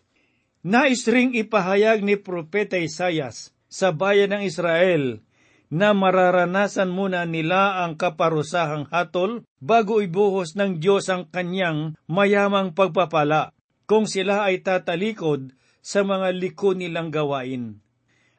Nais 0.62 1.10
ring 1.10 1.34
ipahayag 1.34 2.06
ni 2.06 2.22
Propeta 2.22 2.78
Isayas 2.78 3.50
sa 3.66 3.90
bayan 3.90 4.30
ng 4.38 4.46
Israel 4.46 5.26
na 5.74 5.98
mararanasan 5.98 6.94
muna 6.94 7.26
nila 7.26 7.82
ang 7.82 7.98
kaparusahang 7.98 8.94
hatol 8.94 9.42
bago 9.58 10.06
ibuhos 10.06 10.54
ng 10.54 10.78
Diyos 10.78 11.10
ang 11.10 11.26
kanyang 11.34 11.98
mayamang 12.06 12.78
pagpapala 12.78 13.58
kung 13.90 14.06
sila 14.06 14.46
ay 14.46 14.62
tatalikod 14.62 15.58
sa 15.82 16.06
mga 16.06 16.30
liko 16.38 16.78
nilang 16.78 17.10
gawain 17.10 17.82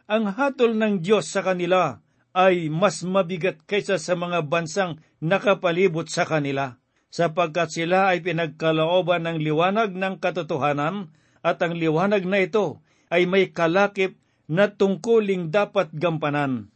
ang 0.05 0.29
hatol 0.37 0.77
ng 0.77 1.01
Diyos 1.01 1.33
sa 1.33 1.41
kanila 1.41 2.05
ay 2.37 2.69
mas 2.69 3.01
mabigat 3.07 3.63
kaysa 3.65 3.97
sa 3.97 4.19
mga 4.19 4.45
bansang 4.51 5.01
nakapalibot 5.23 6.11
sa 6.11 6.27
kanila, 6.27 6.77
sapagkat 7.09 7.71
sila 7.71 8.11
ay 8.11 8.21
pinagkalooban 8.21 9.25
ng 9.25 9.39
liwanag 9.41 9.95
ng 9.95 10.19
katotohanan 10.19 11.15
at 11.41 11.63
ang 11.63 11.79
liwanag 11.79 12.27
na 12.27 12.43
ito 12.43 12.83
ay 13.09 13.31
may 13.31 13.55
kalakip 13.55 14.19
na 14.51 14.69
tungkuling 14.69 15.55
dapat 15.55 15.89
gampanan. 15.95 16.74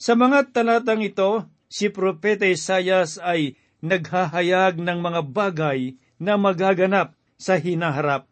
Sa 0.00 0.16
mga 0.16 0.56
talatang 0.56 1.04
ito, 1.04 1.44
si 1.68 1.92
Propeta 1.92 2.48
Isayas 2.48 3.20
ay 3.20 3.60
naghahayag 3.84 4.80
ng 4.80 4.98
mga 4.98 5.20
bagay 5.28 6.00
na 6.16 6.40
magaganap 6.40 7.12
sa 7.36 7.60
hinaharap 7.60 8.30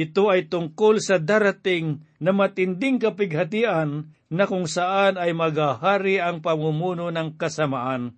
ito 0.00 0.30
ay 0.30 0.46
tungkol 0.46 1.02
sa 1.02 1.18
darating 1.18 2.06
na 2.22 2.30
matinding 2.30 3.02
kapighatian 3.02 4.14
na 4.30 4.44
kung 4.46 4.70
saan 4.70 5.18
ay 5.18 5.34
magahari 5.34 6.22
ang 6.22 6.38
pamumuno 6.38 7.10
ng 7.10 7.34
kasamaan. 7.34 8.14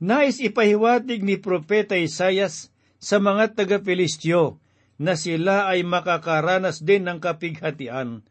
Nais 0.00 0.40
ipahiwatig 0.40 1.20
ni 1.20 1.36
Propeta 1.36 1.94
Isayas 1.94 2.72
sa 2.96 3.20
mga 3.20 3.52
taga-Pilistyo 3.52 4.58
na 4.96 5.14
sila 5.14 5.68
ay 5.68 5.84
makakaranas 5.84 6.80
din 6.80 7.04
ng 7.04 7.20
kapighatian. 7.20 8.24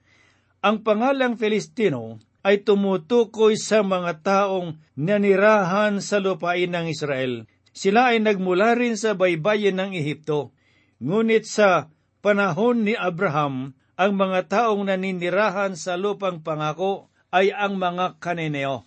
Ang 0.63 0.75
pangalang 0.81 1.37
Filistino 1.37 2.17
ay 2.43 2.67
tumutukoy 2.67 3.55
sa 3.55 3.81
mga 3.81 4.19
taong 4.19 4.75
nanirahan 4.99 6.03
sa 6.03 6.19
lupain 6.19 6.67
ng 6.69 6.91
Israel. 6.91 7.47
Sila 7.73 8.13
ay 8.13 8.21
nagmula 8.21 8.75
rin 8.77 8.99
sa 8.99 9.15
baybayin 9.15 9.79
ng 9.79 9.95
Ehipto. 9.95 10.53
Ngunit 10.99 11.47
sa 11.49 11.89
panahon 12.21 12.85
ni 12.85 12.93
Abraham, 12.93 13.73
ang 13.97 14.11
mga 14.19 14.51
taong 14.51 14.85
naninirahan 14.91 15.79
sa 15.79 15.95
lupang 15.95 16.43
pangako 16.43 17.09
ay 17.33 17.49
ang 17.49 17.79
mga 17.79 18.21
kaneneo. 18.21 18.85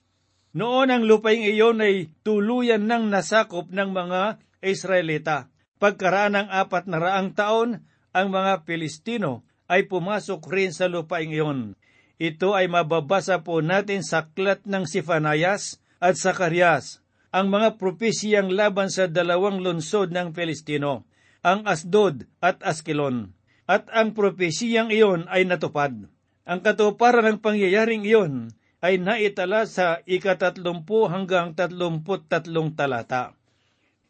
Noon 0.57 0.89
ang 0.89 1.05
lupaing 1.05 1.45
iyon 1.45 1.83
ay 1.83 2.09
tuluyan 2.25 2.89
ng 2.89 3.13
nasakop 3.13 3.69
ng 3.69 3.91
mga 3.93 4.41
Israelita. 4.65 5.53
Pagkaraan 5.77 6.33
ng 6.39 6.49
apat 6.49 6.89
na 6.89 6.97
raang 6.97 7.37
taon, 7.37 7.85
ang 8.17 8.29
mga 8.33 8.65
Pilistino 8.65 9.45
ay 9.69 9.85
pumasok 9.85 10.41
rin 10.49 10.73
sa 10.73 10.89
lupaing 10.89 11.37
iyon. 11.37 11.77
Ito 12.17 12.57
ay 12.57 12.73
mababasa 12.73 13.45
po 13.45 13.61
natin 13.61 14.01
sa 14.01 14.33
klat 14.33 14.65
ng 14.65 14.89
Sifanayas 14.89 15.81
at 16.01 16.17
Sakarias, 16.17 17.05
ang 17.29 17.53
mga 17.53 17.77
propesiyang 17.77 18.49
laban 18.49 18.89
sa 18.89 19.05
dalawang 19.05 19.61
lungsod 19.61 20.13
ng 20.13 20.33
Pilistino 20.33 21.05
ang 21.47 21.63
Asdod 21.63 22.27
at 22.43 22.59
Askelon. 22.67 23.31
At 23.71 23.87
ang 23.95 24.19
propesiyang 24.19 24.91
iyon 24.91 25.31
ay 25.31 25.47
natupad. 25.47 25.95
Ang 26.43 26.61
katuparan 26.63 27.39
ng 27.39 27.39
pangyayaring 27.39 28.03
iyon 28.03 28.51
ay 28.83 28.99
naitala 28.99 29.67
sa 29.71 30.03
ikatatlumpu 30.07 31.07
hanggang 31.07 31.55
tatlumput 31.55 32.27
tatlong 32.27 32.75
talata. 32.75 33.39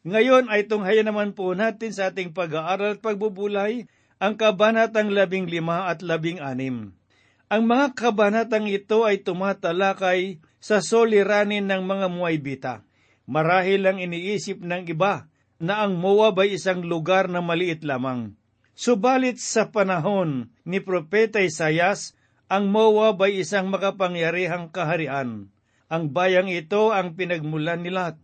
Ngayon 0.05 0.49
ay 0.49 0.65
tunghaya 0.65 1.05
naman 1.05 1.37
po 1.37 1.53
natin 1.53 1.93
sa 1.93 2.09
ating 2.09 2.33
pag-aaral 2.33 2.97
at 2.97 3.01
pagbubulay 3.05 3.85
ang 4.17 4.33
kabanatang 4.33 5.13
labing 5.13 5.45
lima 5.45 5.89
at 5.89 6.01
labing 6.01 6.41
anim. 6.41 6.96
Ang 7.47 7.71
mga 7.71 7.95
kabanatang 7.95 8.67
ito 8.67 9.07
ay 9.07 9.23
tumatalakay 9.23 10.43
sa 10.59 10.83
soliranin 10.83 11.63
ng 11.63 11.79
mga 11.79 12.07
muaybita. 12.11 12.73
Marahil 13.23 13.87
lang 13.87 14.03
iniisip 14.03 14.59
ng 14.59 14.83
iba 14.91 15.31
na 15.55 15.87
ang 15.87 15.95
Moab 15.95 16.43
ay 16.43 16.59
isang 16.59 16.83
lugar 16.83 17.31
na 17.31 17.39
maliit 17.39 17.87
lamang. 17.87 18.35
Subalit 18.75 19.39
sa 19.39 19.71
panahon 19.71 20.51
ni 20.67 20.83
Propeta 20.83 21.39
Isayas, 21.39 22.19
ang 22.51 22.67
Moab 22.67 23.23
ay 23.23 23.39
isang 23.47 23.71
makapangyarihang 23.71 24.67
kaharian. 24.67 25.47
Ang 25.87 26.03
bayang 26.11 26.51
ito 26.51 26.91
ang 26.91 27.15
pinagmulan 27.15 27.79
ni 27.79 27.95
Lot. 27.95 28.19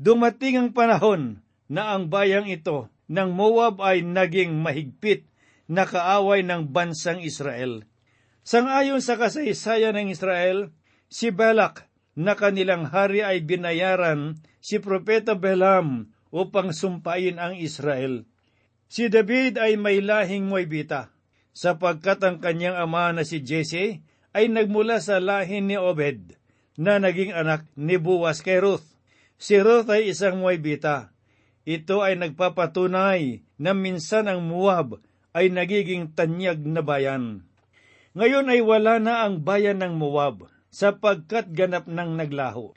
Dumating 0.00 0.56
ang 0.56 0.70
panahon 0.72 1.44
na 1.68 1.92
ang 1.92 2.08
bayang 2.08 2.48
ito 2.48 2.88
ng 3.12 3.36
Moab 3.36 3.84
ay 3.84 4.00
naging 4.00 4.56
mahigpit 4.64 5.28
na 5.68 5.84
kaaway 5.84 6.40
ng 6.40 6.72
bansang 6.72 7.20
Israel. 7.20 7.84
Sangayon 8.46 9.02
sa 9.02 9.18
kasaysayan 9.18 9.98
ng 9.98 10.14
Israel, 10.14 10.70
si 11.10 11.34
Balak 11.34 11.90
na 12.14 12.38
kanilang 12.38 12.86
hari 12.86 13.26
ay 13.26 13.42
binayaran 13.42 14.38
si 14.62 14.78
Propeta 14.78 15.34
Belam 15.34 16.14
upang 16.30 16.70
sumpain 16.70 17.42
ang 17.42 17.58
Israel. 17.58 18.22
Si 18.86 19.10
David 19.10 19.58
ay 19.58 19.74
may 19.74 19.98
lahing 19.98 20.46
Moabita, 20.46 21.10
sapagkat 21.50 22.22
ang 22.22 22.38
kanyang 22.38 22.78
ama 22.78 23.10
na 23.10 23.26
si 23.26 23.42
Jesse 23.42 24.06
ay 24.30 24.46
nagmula 24.46 25.02
sa 25.02 25.18
lahi 25.18 25.58
ni 25.58 25.74
Obed, 25.74 26.38
na 26.78 27.02
naging 27.02 27.34
anak 27.34 27.66
ni 27.74 27.98
Buwas 27.98 28.46
kay 28.46 28.62
Ruth. 28.62 28.86
Si 29.42 29.58
Ruth 29.58 29.90
ay 29.90 30.14
isang 30.14 30.38
Moabita. 30.38 31.10
Ito 31.66 31.98
ay 31.98 32.14
nagpapatunay 32.14 33.42
na 33.58 33.74
minsan 33.74 34.30
ang 34.30 34.46
Moab 34.46 35.02
ay 35.34 35.50
nagiging 35.50 36.14
tanyag 36.14 36.62
na 36.62 36.86
bayan. 36.86 37.42
Ngayon 38.16 38.48
ay 38.48 38.64
wala 38.64 38.96
na 38.96 39.28
ang 39.28 39.44
bayan 39.44 39.84
ng 39.84 40.00
Moab, 40.00 40.48
sapagkat 40.72 41.52
ganap 41.52 41.84
nang 41.84 42.16
naglaho. 42.16 42.72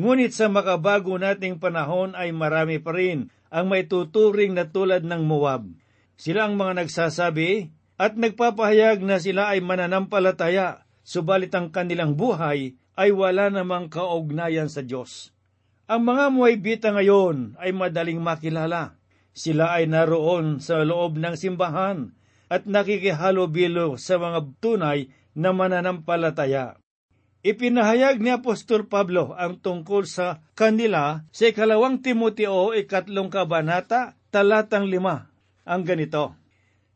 Ngunit 0.00 0.32
sa 0.32 0.48
makabago 0.48 1.12
nating 1.20 1.60
panahon 1.60 2.16
ay 2.16 2.32
marami 2.32 2.80
pa 2.80 2.96
rin 2.96 3.28
ang 3.52 3.68
may 3.68 3.84
tuturing 3.84 4.56
na 4.56 4.64
tulad 4.72 5.04
ng 5.04 5.28
Moab. 5.28 5.68
Sila 6.16 6.48
ang 6.48 6.56
mga 6.56 6.80
nagsasabi 6.80 7.68
at 8.00 8.16
nagpapahayag 8.16 9.04
na 9.04 9.20
sila 9.20 9.52
ay 9.52 9.60
mananampalataya, 9.60 10.88
subalit 11.04 11.52
ang 11.52 11.68
kanilang 11.68 12.16
buhay 12.16 12.72
ay 12.96 13.10
wala 13.12 13.52
namang 13.52 13.92
kaugnayan 13.92 14.72
sa 14.72 14.80
Diyos. 14.80 15.36
Ang 15.84 16.08
mga 16.08 16.24
Moabita 16.32 16.88
ngayon 16.96 17.60
ay 17.60 17.76
madaling 17.76 18.24
makilala. 18.24 18.96
Sila 19.36 19.76
ay 19.76 19.84
naroon 19.84 20.64
sa 20.64 20.80
loob 20.80 21.20
ng 21.20 21.36
simbahan 21.36 22.17
at 22.48 22.64
nakikihalubilo 22.68 24.00
sa 24.00 24.16
mga 24.16 24.44
tunay 24.60 25.12
na 25.36 25.54
mananampalataya. 25.54 26.80
Ipinahayag 27.46 28.18
ni 28.18 28.34
Apostol 28.34 28.90
Pablo 28.90 29.32
ang 29.38 29.62
tungkol 29.62 30.04
sa 30.10 30.42
kanila 30.58 31.22
sa 31.30 31.48
ikalawang 31.48 32.02
Timoteo 32.02 32.74
ikatlong 32.74 33.30
kabanata, 33.30 34.18
talatang 34.34 34.90
lima. 34.90 35.30
Ang 35.62 35.86
ganito, 35.86 36.34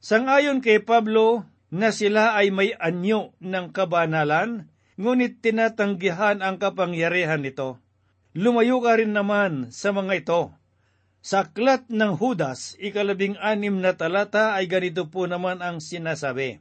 Sangayon 0.02 0.58
kay 0.58 0.82
Pablo 0.82 1.46
na 1.70 1.94
sila 1.94 2.34
ay 2.34 2.50
may 2.50 2.74
anyo 2.74 3.38
ng 3.38 3.70
kabanalan, 3.70 4.66
ngunit 4.98 5.38
tinatanggihan 5.38 6.42
ang 6.42 6.58
kapangyarihan 6.58 7.38
nito. 7.38 7.78
Lumayo 8.34 8.82
ka 8.82 8.98
rin 8.98 9.14
naman 9.14 9.70
sa 9.70 9.94
mga 9.94 10.26
ito. 10.26 10.42
Sa 11.22 11.46
aklat 11.46 11.86
ng 11.86 12.18
Hudas, 12.18 12.74
ikalabing 12.82 13.38
anim 13.38 13.78
na 13.78 13.94
talata 13.94 14.58
ay 14.58 14.66
ganito 14.66 15.06
po 15.06 15.30
naman 15.30 15.62
ang 15.62 15.78
sinasabi. 15.78 16.58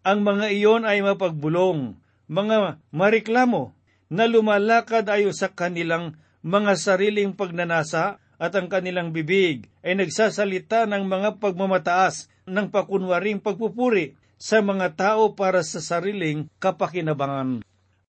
Ang 0.00 0.24
mga 0.24 0.56
iyon 0.56 0.82
ay 0.88 1.04
mapagbulong, 1.04 2.00
mga 2.24 2.80
mariklamo, 2.96 3.76
na 4.08 4.24
lumalakad 4.24 5.04
ayo 5.12 5.36
sa 5.36 5.52
kanilang 5.52 6.16
mga 6.40 6.80
sariling 6.80 7.36
pagnanasa 7.36 8.16
at 8.40 8.56
ang 8.56 8.72
kanilang 8.72 9.12
bibig 9.12 9.68
ay 9.84 9.92
nagsasalita 10.00 10.88
ng 10.88 11.04
mga 11.04 11.36
pagmamataas 11.36 12.32
ng 12.48 12.72
pakunwaring 12.72 13.36
pagpupuri 13.36 14.16
sa 14.40 14.64
mga 14.64 14.96
tao 14.96 15.36
para 15.36 15.60
sa 15.60 15.84
sariling 15.84 16.48
kapakinabangan. 16.56 17.60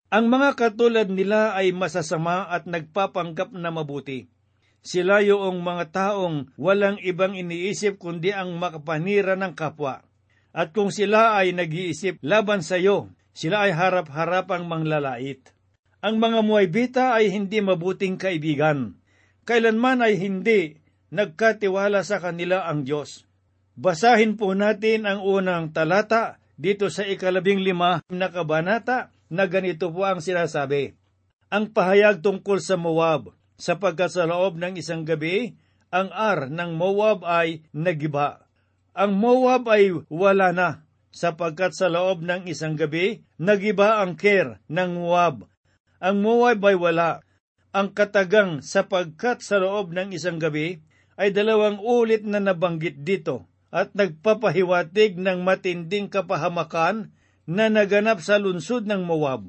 Ang 0.08 0.26
mga 0.32 0.56
katulad 0.56 1.12
nila 1.12 1.52
ay 1.52 1.76
masasama 1.76 2.48
at 2.48 2.64
nagpapanggap 2.64 3.52
na 3.52 3.76
mabuti. 3.76 4.32
Sila 4.82 5.22
yung 5.22 5.62
mga 5.62 5.94
taong 5.94 6.58
walang 6.58 6.98
ibang 7.06 7.38
iniisip 7.38 8.02
kundi 8.02 8.34
ang 8.34 8.58
makapanira 8.58 9.38
ng 9.38 9.54
kapwa. 9.54 10.02
At 10.52 10.74
kung 10.74 10.90
sila 10.90 11.38
ay 11.38 11.54
nag-iisip 11.54 12.18
laban 12.26 12.66
sa 12.66 12.82
iyo, 12.82 13.14
sila 13.32 13.70
ay 13.70 13.78
harap-harapang 13.78 14.68
manglalait. 14.68 15.54
Ang 16.02 16.18
mga 16.18 16.40
muaybita 16.42 17.06
ay 17.14 17.30
hindi 17.30 17.62
mabuting 17.62 18.18
kaibigan. 18.18 18.98
Kailanman 19.46 20.02
ay 20.02 20.18
hindi 20.18 20.82
nagkatiwala 21.14 22.02
sa 22.02 22.18
kanila 22.18 22.66
ang 22.66 22.82
Diyos. 22.82 23.30
Basahin 23.78 24.36
po 24.36 24.52
natin 24.58 25.06
ang 25.06 25.22
unang 25.22 25.72
talata 25.72 26.42
dito 26.58 26.90
sa 26.90 27.06
ikalabing 27.06 27.62
lima 27.62 28.02
na 28.10 28.28
kabanata 28.34 29.14
na 29.32 29.46
ganito 29.48 29.94
po 29.94 30.04
ang 30.04 30.20
sinasabi. 30.20 30.98
Ang 31.54 31.72
pahayag 31.72 32.20
tungkol 32.20 32.60
sa 32.60 32.76
Moab, 32.76 33.32
sapagkat 33.62 34.10
sa 34.10 34.26
loob 34.26 34.58
ng 34.58 34.74
isang 34.82 35.06
gabi, 35.06 35.54
ang 35.94 36.10
ar 36.10 36.50
ng 36.50 36.74
Moab 36.74 37.22
ay 37.22 37.62
nagiba. 37.78 38.50
Ang 38.98 39.22
Moab 39.22 39.70
ay 39.70 39.94
wala 40.10 40.50
na, 40.50 40.70
sapagkat 41.14 41.78
sa 41.78 41.86
loob 41.86 42.26
ng 42.26 42.50
isang 42.50 42.74
gabi, 42.74 43.22
nagiba 43.38 44.02
ang 44.02 44.18
Ker 44.18 44.58
ng 44.66 44.98
Moab. 44.98 45.46
Ang 46.02 46.26
Moab 46.26 46.58
ay 46.66 46.74
wala. 46.74 47.22
Ang 47.72 47.94
katagang 47.94 48.66
sapagkat 48.66 49.46
sa 49.46 49.62
loob 49.62 49.94
ng 49.94 50.12
isang 50.12 50.42
gabi 50.42 50.82
ay 51.16 51.30
dalawang 51.30 51.78
ulit 51.78 52.26
na 52.26 52.42
nabanggit 52.42 53.06
dito 53.06 53.48
at 53.72 53.94
nagpapahiwatig 53.96 55.16
ng 55.16 55.46
matinding 55.46 56.12
kapahamakan 56.12 57.16
na 57.48 57.72
naganap 57.72 58.20
sa 58.20 58.42
lunsod 58.42 58.90
ng 58.90 59.08
Moab. 59.08 59.48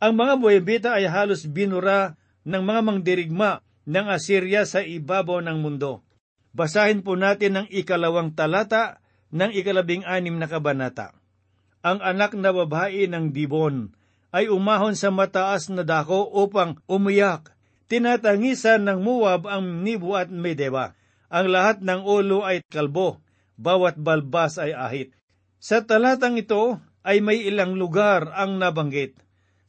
Ang 0.00 0.12
mga 0.16 0.34
Moabita 0.40 0.88
ay 0.96 1.06
halos 1.06 1.46
binura 1.46 2.16
ng 2.44 2.62
mga 2.62 2.80
mangdirigma 2.84 3.60
ng 3.84 4.06
Assyria 4.06 4.64
sa 4.68 4.80
ibabaw 4.84 5.40
ng 5.44 5.58
mundo. 5.60 6.04
Basahin 6.50 7.06
po 7.06 7.14
natin 7.14 7.62
ang 7.62 7.66
ikalawang 7.70 8.34
talata 8.34 8.98
ng 9.30 9.54
ikalabing 9.54 10.02
anim 10.02 10.34
na 10.36 10.50
kabanata. 10.50 11.14
Ang 11.80 12.02
anak 12.02 12.36
na 12.36 12.50
babae 12.52 13.06
ng 13.08 13.32
Dibon 13.32 13.94
ay 14.30 14.50
umahon 14.50 14.94
sa 14.94 15.10
mataas 15.10 15.70
na 15.72 15.82
dako 15.82 16.28
upang 16.28 16.78
umiyak. 16.86 17.54
Tinatangisan 17.90 18.86
ng 18.86 19.02
Moab 19.02 19.50
ang 19.50 19.82
Nibo 19.82 20.14
at 20.14 20.30
Medeba. 20.30 20.94
Ang 21.30 21.50
lahat 21.50 21.82
ng 21.82 22.06
ulo 22.06 22.46
ay 22.46 22.62
kalbo, 22.70 23.18
bawat 23.58 23.98
balbas 23.98 24.58
ay 24.62 24.74
ahit. 24.74 25.10
Sa 25.58 25.82
talatang 25.82 26.38
ito 26.38 26.78
ay 27.02 27.18
may 27.18 27.42
ilang 27.42 27.74
lugar 27.74 28.30
ang 28.34 28.62
nabanggit. 28.62 29.18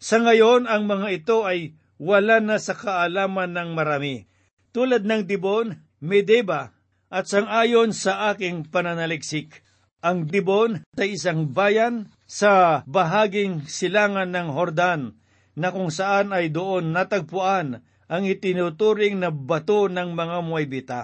Sa 0.02 0.22
ngayon, 0.22 0.66
ang 0.66 0.86
mga 0.90 1.08
ito 1.14 1.46
ay 1.46 1.78
wala 2.02 2.42
na 2.42 2.58
sa 2.58 2.74
kaalaman 2.74 3.54
ng 3.54 3.78
marami. 3.78 4.26
Tulad 4.74 5.06
ng 5.06 5.30
Dibon, 5.30 5.78
Medeba, 6.02 6.74
at 7.14 7.30
sangayon 7.30 7.94
sa 7.94 8.34
aking 8.34 8.74
pananaliksik. 8.74 9.62
Ang 10.02 10.26
Dibon 10.26 10.82
ay 10.98 11.14
isang 11.14 11.54
bayan 11.54 12.10
sa 12.26 12.82
bahaging 12.90 13.70
silangan 13.70 14.34
ng 14.34 14.50
Hordan 14.50 15.22
na 15.54 15.70
kung 15.70 15.94
saan 15.94 16.34
ay 16.34 16.50
doon 16.50 16.90
natagpuan 16.90 17.86
ang 18.10 18.24
itinuturing 18.26 19.22
na 19.22 19.30
bato 19.30 19.86
ng 19.86 20.18
mga 20.18 20.38
Moabita. 20.42 21.00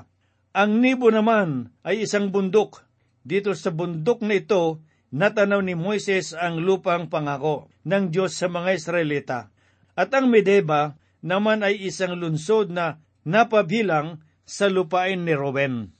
Ang 0.57 0.81
Nibo 0.81 1.13
naman 1.13 1.69
ay 1.86 2.10
isang 2.10 2.33
bundok. 2.33 2.81
Dito 3.21 3.53
sa 3.53 3.69
bundok 3.69 4.25
na 4.25 4.41
ito, 4.41 4.81
natanaw 5.13 5.62
ni 5.62 5.77
Moises 5.77 6.33
ang 6.33 6.57
lupang 6.57 7.05
pangako 7.05 7.69
ng 7.86 8.10
Diyos 8.10 8.33
sa 8.33 8.49
mga 8.49 8.73
Israelita. 8.73 9.53
At 9.97 10.13
ang 10.13 10.29
Medeba 10.29 10.93
naman 11.25 11.65
ay 11.65 11.89
isang 11.89 12.13
lunsod 12.21 12.69
na 12.69 13.01
napabilang 13.25 14.21
sa 14.45 14.69
lupain 14.69 15.25
ni 15.25 15.33
Ruben. 15.33 15.97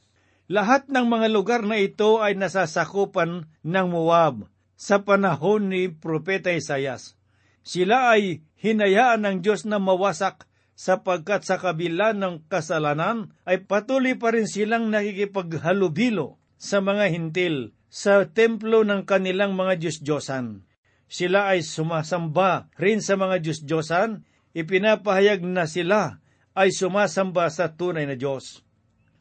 Lahat 0.47 0.88
ng 0.88 1.10
mga 1.10 1.27
lugar 1.33 1.62
na 1.65 1.75
ito 1.81 2.23
ay 2.23 2.38
nasasakupan 2.38 3.49
ng 3.65 3.88
Moab 3.89 4.47
sa 4.77 5.01
panahon 5.03 5.73
ni 5.73 5.89
Propeta 5.91 6.53
Isayas. 6.53 7.17
Sila 7.65 8.15
ay 8.15 8.45
hinayaan 8.62 9.27
ng 9.27 9.38
Diyos 9.43 9.67
na 9.67 9.81
mawasak 9.81 10.47
sapagkat 10.77 11.43
sa 11.43 11.57
kabila 11.57 12.13
ng 12.13 12.47
kasalanan 12.47 13.33
ay 13.43 13.65
patuloy 13.65 14.15
pa 14.15 14.31
rin 14.31 14.45
silang 14.45 14.93
nakikipaghalubilo 14.93 16.38
sa 16.55 16.79
mga 16.79 17.12
hintil 17.12 17.73
sa 17.89 18.29
templo 18.29 18.86
ng 18.86 19.03
kanilang 19.03 19.57
mga 19.57 19.81
Diyos-Diyosan. 19.81 20.66
Sila 21.08 21.56
ay 21.56 21.63
sumasamba 21.63 22.67
rin 22.76 23.00
sa 23.00 23.15
mga 23.15 23.39
Diyos-Diyosan, 23.39 24.28
ipinapahayag 24.52 25.39
na 25.48 25.63
sila 25.63 26.20
ay 26.52 26.76
sumasamba 26.76 27.48
sa 27.48 27.72
tunay 27.72 28.04
na 28.04 28.20
Diyos. 28.20 28.67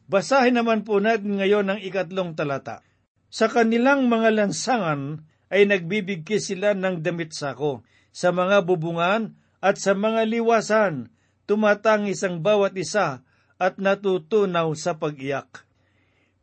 Basahin 0.07 0.55
naman 0.55 0.87
po 0.87 0.99
natin 1.03 1.39
ngayon 1.39 1.67
ang 1.67 1.79
ikatlong 1.79 2.35
talata. 2.35 2.83
Sa 3.27 3.51
kanilang 3.51 4.07
mga 4.07 4.35
lansangan 4.35 5.27
ay 5.51 5.67
nagbibigki 5.67 6.39
sila 6.39 6.75
ng 6.75 7.03
damit 7.03 7.35
sako. 7.35 7.83
Sa 8.11 8.31
mga 8.31 8.63
bubungan 8.63 9.35
at 9.59 9.77
sa 9.77 9.93
mga 9.93 10.27
liwasan, 10.27 11.11
tumatangis 11.47 12.23
ang 12.23 12.43
bawat 12.43 12.75
isa 12.75 13.23
at 13.59 13.79
natutunaw 13.79 14.71
sa 14.75 14.97
pag-iyak. 14.97 15.67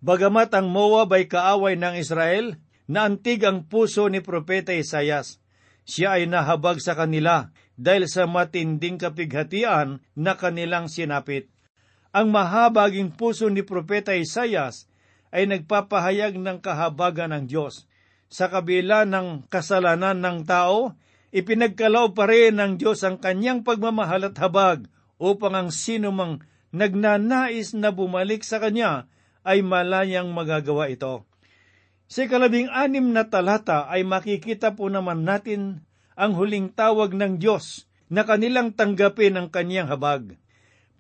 Bagamat 0.05 0.53
ang 0.53 0.69
Moab 0.69 1.17
ay 1.17 1.25
kaaway 1.25 1.81
ng 1.81 1.97
Israel, 1.97 2.61
naantig 2.91 3.45
ang 3.45 3.65
puso 3.65 4.09
ni 4.09 4.21
Propeta 4.21 4.73
Isayas. 4.73 5.41
Siya 5.85 6.21
ay 6.21 6.29
nahabag 6.29 6.81
sa 6.81 6.97
kanila 6.97 7.53
dahil 7.77 8.09
sa 8.09 8.25
matinding 8.25 8.97
kapighatian 8.97 10.01
na 10.17 10.33
kanilang 10.39 10.89
sinapit. 10.89 11.53
Ang 12.15 12.31
mahabaging 12.31 13.13
puso 13.13 13.51
ni 13.51 13.67
Propeta 13.67 14.15
Isayas 14.15 14.87
ay 15.35 15.51
nagpapahayag 15.51 16.39
ng 16.39 16.63
kahabagan 16.63 17.35
ng 17.35 17.45
Diyos. 17.51 17.91
Sa 18.31 18.47
kabila 18.47 19.03
ng 19.03 19.51
kasalanan 19.51 20.23
ng 20.23 20.47
tao, 20.47 20.95
ipinagkalao 21.35 22.15
pa 22.15 22.31
rin 22.31 22.63
ng 22.63 22.79
Diyos 22.79 23.03
ang 23.03 23.19
kanyang 23.19 23.67
pagmamahal 23.67 24.31
at 24.31 24.39
habag 24.39 24.87
upang 25.19 25.59
ang 25.59 25.71
sino 25.75 26.15
mang 26.15 26.43
nagnanais 26.75 27.75
na 27.75 27.91
bumalik 27.95 28.43
sa 28.43 28.59
Kanya 28.59 29.07
ay 29.47 29.63
malayang 29.63 30.31
magagawa 30.35 30.91
ito. 30.91 31.23
Sa 32.15 32.31
kalabing 32.31 32.71
anim 32.71 33.11
na 33.11 33.27
talata 33.27 33.91
ay 33.91 34.07
makikita 34.07 34.79
po 34.79 34.87
naman 34.87 35.27
natin 35.27 35.83
ang 36.15 36.39
huling 36.39 36.71
tawag 36.71 37.11
ng 37.11 37.43
Diyos 37.43 37.91
na 38.07 38.23
kanilang 38.23 38.71
tanggapin 38.71 39.35
ang 39.35 39.51
kanyang 39.51 39.91
habag. 39.91 40.39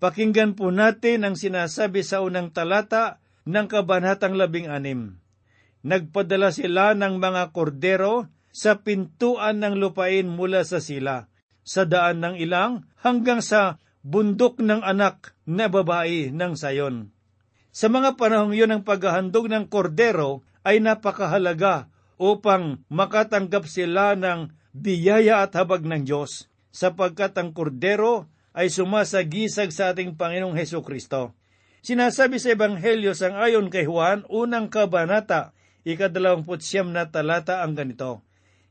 Pakinggan 0.02 0.58
po 0.58 0.74
natin 0.74 1.22
ang 1.22 1.38
sinasabi 1.38 2.02
sa 2.02 2.18
unang 2.18 2.50
talata 2.50 3.22
ng 3.46 3.66
Kabanatang 3.70 4.34
labing 4.34 4.66
anim. 4.66 5.22
Nagpadala 5.86 6.50
sila 6.50 6.98
ng 6.98 7.22
mga 7.22 7.54
kordero 7.54 8.26
sa 8.50 8.82
pintuan 8.82 9.62
ng 9.62 9.78
lupain 9.78 10.26
mula 10.26 10.66
sa 10.66 10.82
sila, 10.82 11.30
sa 11.62 11.86
daan 11.86 12.26
ng 12.26 12.42
ilang 12.42 12.90
hanggang 12.98 13.38
sa 13.38 13.78
bundok 14.02 14.58
ng 14.58 14.82
anak 14.82 15.38
na 15.46 15.70
babae 15.70 16.34
ng 16.34 16.58
sayon. 16.58 17.14
Sa 17.70 17.86
mga 17.86 18.18
panahong 18.18 18.50
yun 18.50 18.74
ang 18.74 18.82
paghahandog 18.82 19.46
ng 19.46 19.70
kordero 19.70 20.42
ay 20.64 20.80
napakahalaga 20.80 21.92
upang 22.16 22.82
makatanggap 22.88 23.68
sila 23.68 24.16
ng 24.16 24.50
biyaya 24.74 25.44
at 25.44 25.54
habag 25.54 25.86
ng 25.86 26.02
Diyos, 26.02 26.50
sapagkat 26.74 27.36
ang 27.38 27.54
kordero 27.54 28.26
ay 28.56 28.72
sumasagisag 28.72 29.70
sa 29.70 29.94
ating 29.94 30.18
Panginoong 30.18 30.56
Heso 30.56 30.82
Kristo. 30.82 31.36
Sinasabi 31.84 32.40
sa 32.40 32.56
Ebanghelyo 32.56 33.12
sang 33.12 33.36
ayon 33.36 33.68
kay 33.68 33.84
Juan, 33.84 34.24
unang 34.32 34.72
kabanata, 34.72 35.52
ikadalawamput 35.84 36.64
siyam 36.64 36.96
na 36.96 37.12
talata 37.12 37.60
ang 37.60 37.76
ganito. 37.76 38.24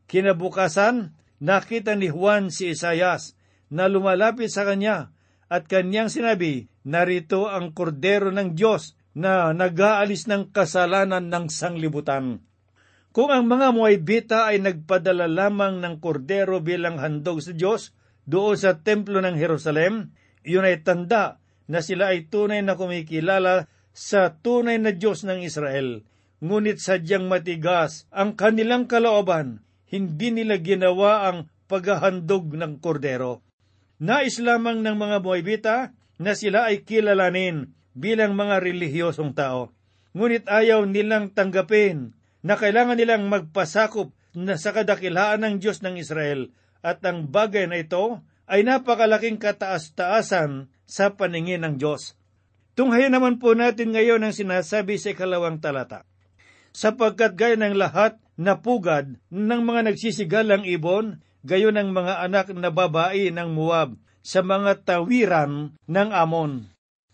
Kinabukasan, 0.09 1.13
nakita 1.37 1.93
ni 1.93 2.09
Juan 2.09 2.49
si 2.49 2.73
Isayas 2.73 3.37
na 3.69 3.85
lumalapit 3.85 4.49
sa 4.49 4.65
kanya 4.65 5.13
at 5.45 5.69
kanyang 5.69 6.09
sinabi, 6.09 6.73
narito 6.81 7.45
ang 7.45 7.71
kordero 7.71 8.33
ng 8.33 8.57
Diyos 8.57 8.97
na 9.13 9.53
nag-aalis 9.53 10.25
ng 10.25 10.49
kasalanan 10.49 11.29
ng 11.29 11.45
sanglibutan. 11.49 12.41
Kung 13.13 13.29
ang 13.29 13.45
mga 13.45 13.69
Moabita 13.77 14.39
ay 14.49 14.57
nagpadala 14.57 15.29
lamang 15.29 15.77
ng 15.77 16.01
kordero 16.01 16.57
bilang 16.65 16.97
handog 16.97 17.45
sa 17.45 17.53
Diyos 17.53 17.93
doon 18.25 18.57
sa 18.57 18.81
templo 18.81 19.21
ng 19.21 19.37
Jerusalem, 19.37 20.17
iyon 20.41 20.65
ay 20.65 20.81
tanda 20.81 21.37
na 21.69 21.85
sila 21.85 22.09
ay 22.09 22.25
tunay 22.33 22.65
na 22.65 22.73
kumikilala 22.73 23.69
sa 23.93 24.33
tunay 24.33 24.81
na 24.81 24.97
Diyos 24.97 25.21
ng 25.29 25.45
Israel. 25.45 26.01
Ngunit 26.41 26.81
sadyang 26.81 27.29
matigas 27.29 28.09
ang 28.09 28.33
kanilang 28.33 28.89
kalooban, 28.89 29.61
hindi 29.93 30.33
nila 30.33 30.57
ginawa 30.57 31.29
ang 31.29 31.53
paghahandog 31.69 32.57
ng 32.57 32.81
kordero. 32.81 33.45
Nais 34.01 34.41
lamang 34.41 34.81
ng 34.81 34.97
mga 34.97 35.17
Moabita 35.21 35.75
na 36.17 36.33
sila 36.33 36.73
ay 36.73 36.81
kilalanin 36.81 37.77
bilang 37.93 38.37
mga 38.37 38.61
relihiyosong 38.61 39.33
tao. 39.33 39.73
Ngunit 40.13 40.45
ayaw 40.45 40.85
nilang 40.85 41.33
tanggapin 41.33 42.13
na 42.45 42.53
kailangan 42.59 42.99
nilang 42.99 43.25
magpasakop 43.29 44.13
na 44.37 44.57
sa 44.57 44.73
kadakilaan 44.73 45.41
ng 45.41 45.55
Diyos 45.61 45.81
ng 45.81 45.97
Israel 45.97 46.49
at 46.83 47.01
ang 47.05 47.29
bagay 47.29 47.65
na 47.65 47.81
ito 47.81 48.21
ay 48.45 48.67
napakalaking 48.67 49.39
kataas-taasan 49.39 50.67
sa 50.83 51.15
paningin 51.15 51.63
ng 51.63 51.75
Diyos. 51.79 52.19
Tunghayan 52.73 53.13
naman 53.13 53.37
po 53.37 53.53
natin 53.53 53.93
ngayon 53.93 54.25
ang 54.25 54.33
sinasabi 54.33 54.97
sa 54.97 55.13
ikalawang 55.13 55.61
talata. 55.61 56.03
Sapagkat 56.73 57.37
gaya 57.37 57.53
ng 57.55 57.77
lahat 57.77 58.17
na 58.33 58.57
pugad 58.57 59.21
ng 59.29 59.61
mga 59.61 59.93
nagsisigalang 59.93 60.65
ibon, 60.65 61.21
gayon 61.45 61.77
ng 61.77 61.93
mga 61.93 62.25
anak 62.25 62.49
na 62.57 62.73
babae 62.73 63.29
ng 63.29 63.53
Moab 63.53 63.93
sa 64.25 64.41
mga 64.41 64.81
tawiran 64.81 65.77
ng 65.85 66.09
Amon. 66.09 66.72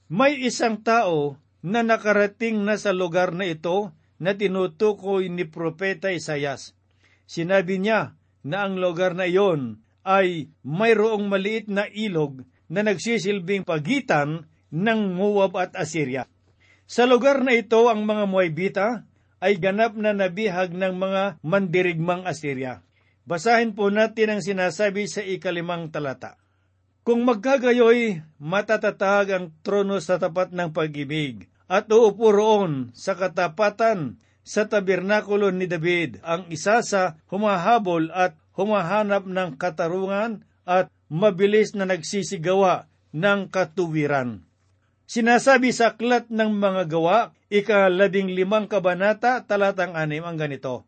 May 0.09 0.41
isang 0.41 0.81
tao 0.81 1.37
na 1.61 1.85
nakarating 1.85 2.65
na 2.65 2.81
sa 2.81 2.89
lugar 2.89 3.29
na 3.29 3.45
ito 3.45 3.93
na 4.17 4.33
tinutukoy 4.33 5.29
ni 5.29 5.45
Propeta 5.45 6.09
Isayas. 6.09 6.73
Sinabi 7.29 7.77
niya 7.77 8.17
na 8.41 8.65
ang 8.65 8.81
lugar 8.81 9.13
na 9.13 9.29
iyon 9.29 9.85
ay 10.01 10.49
mayroong 10.65 11.29
maliit 11.29 11.69
na 11.69 11.85
ilog 11.85 12.41
na 12.65 12.81
nagsisilbing 12.81 13.61
pagitan 13.61 14.49
ng 14.73 15.13
Moab 15.13 15.53
at 15.61 15.77
Assyria. 15.77 16.25
Sa 16.89 17.05
lugar 17.05 17.45
na 17.45 17.53
ito, 17.53 17.85
ang 17.85 18.01
mga 18.01 18.25
Moabita 18.25 18.87
ay 19.37 19.61
ganap 19.61 19.93
na 19.93 20.09
nabihag 20.17 20.73
ng 20.73 20.93
mga 20.97 21.37
mandirigmang 21.45 22.25
Assyria. 22.25 22.81
Basahin 23.29 23.77
po 23.77 23.93
natin 23.93 24.33
ang 24.33 24.41
sinasabi 24.41 25.05
sa 25.05 25.21
ikalimang 25.21 25.93
talata. 25.93 26.41
Kung 27.07 27.23
magkagayoy, 27.23 28.21
matatatag 28.37 29.27
ang 29.31 29.45
trono 29.63 29.97
sa 30.03 30.19
tapat 30.19 30.51
ng 30.51 30.69
pag-ibig, 30.75 31.47
at 31.69 31.87
uupo 31.89 32.33
roon 32.33 32.89
sa 32.97 33.13
katapatan 33.13 34.17
sa 34.41 34.65
tabernakulo 34.65 35.53
ni 35.53 35.69
David, 35.69 36.19
ang 36.25 36.49
isa 36.49 36.81
sa 36.81 37.21
humahabol 37.29 38.09
at 38.09 38.33
humahanap 38.57 39.29
ng 39.29 39.55
katarungan 39.61 40.41
at 40.65 40.89
mabilis 41.07 41.77
na 41.77 41.85
nagsisigawa 41.85 42.89
ng 43.13 43.49
katuwiran. 43.53 44.43
Sinasabi 45.09 45.73
sa 45.73 45.93
aklat 45.93 46.29
ng 46.29 46.51
mga 46.53 46.83
gawa, 46.85 47.33
ikalabing 47.49 48.33
limang 48.33 48.69
kabanata, 48.69 49.41
talatang 49.45 49.97
anim 49.97 50.21
ang 50.21 50.37
ganito. 50.37 50.85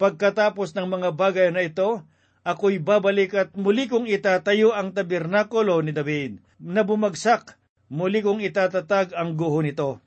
Pagkatapos 0.00 0.72
ng 0.72 0.88
mga 0.88 1.08
bagay 1.12 1.48
na 1.52 1.64
ito, 1.64 2.04
ako'y 2.48 2.80
babalik 2.80 3.36
at 3.36 3.52
muli 3.52 3.92
kong 3.92 4.08
itatayo 4.08 4.72
ang 4.72 4.96
tabernakulo 4.96 5.84
ni 5.84 5.92
David, 5.92 6.40
na 6.56 6.80
bumagsak, 6.80 7.60
muli 7.92 8.24
kong 8.24 8.40
itatatag 8.40 9.12
ang 9.12 9.36
guho 9.36 9.60
nito. 9.60 10.00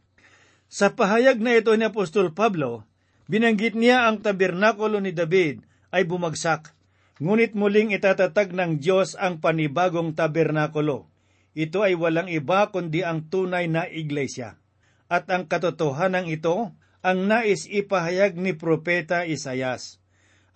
Sa 0.65 0.89
pahayag 0.97 1.38
na 1.38 1.54
ito 1.54 1.69
ni 1.77 1.86
Apostol 1.86 2.34
Pablo, 2.34 2.89
binanggit 3.30 3.77
niya 3.77 4.10
ang 4.10 4.25
tabernakulo 4.25 4.97
ni 4.97 5.13
David 5.13 5.62
ay 5.93 6.10
bumagsak, 6.10 6.73
ngunit 7.21 7.54
muling 7.54 7.93
itatatag 7.93 8.58
ng 8.58 8.82
Diyos 8.82 9.13
ang 9.21 9.38
panibagong 9.38 10.17
tabernakulo. 10.17 11.06
Ito 11.54 11.86
ay 11.86 11.93
walang 11.93 12.32
iba 12.32 12.73
kundi 12.73 13.06
ang 13.06 13.30
tunay 13.30 13.69
na 13.69 13.86
iglesia. 13.86 14.58
At 15.12 15.30
ang 15.30 15.45
katotohanan 15.45 16.25
ito 16.25 16.73
ang 17.06 17.19
nais 17.30 17.69
ipahayag 17.69 18.39
ni 18.39 18.58
Propeta 18.58 19.27
Isayas. 19.27 20.01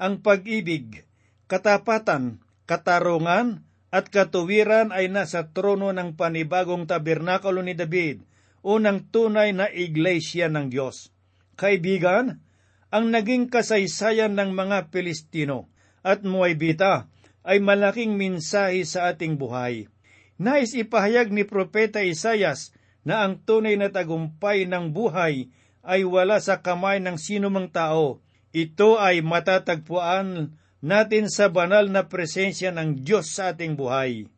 Ang 0.01 0.23
pag-ibig, 0.23 1.04
katapatan, 1.45 2.41
katarungan, 2.69 3.65
at 3.95 4.11
katuwiran 4.11 4.91
ay 4.91 5.07
nasa 5.07 5.55
trono 5.55 5.95
ng 5.95 6.19
panibagong 6.19 6.83
tabernakulo 6.83 7.63
ni 7.63 7.79
David, 7.79 8.27
unang 8.59 9.07
tunay 9.07 9.55
na 9.55 9.71
iglesia 9.71 10.51
ng 10.51 10.67
Diyos. 10.67 11.15
Kaibigan, 11.55 12.43
ang 12.91 13.05
naging 13.07 13.47
kasaysayan 13.47 14.35
ng 14.35 14.51
mga 14.51 14.91
Pilistino 14.91 15.71
at 16.03 16.27
Moabita 16.27 17.07
ay 17.45 17.63
malaking 17.63 18.19
minsahi 18.19 18.83
sa 18.83 19.13
ating 19.13 19.39
buhay. 19.39 19.87
Nais 20.35 20.75
ipahayag 20.75 21.31
ni 21.31 21.47
Propeta 21.47 22.03
Isayas 22.03 22.75
na 23.07 23.23
ang 23.23 23.39
tunay 23.39 23.79
na 23.79 23.93
tagumpay 23.93 24.67
ng 24.67 24.91
buhay 24.91 25.47
ay 25.85 26.01
wala 26.03 26.41
sa 26.41 26.59
kamay 26.59 26.99
ng 26.99 27.15
sinumang 27.15 27.71
tao. 27.71 28.19
Ito 28.51 28.99
ay 28.99 29.23
matatagpuan 29.23 30.57
natin 30.85 31.33
sa 31.33 31.49
banal 31.49 31.89
na 31.89 32.05
presensya 32.05 32.69
ng 32.69 33.01
Diyos 33.01 33.33
sa 33.33 33.57
ating 33.57 33.73
buhay. 33.73 34.29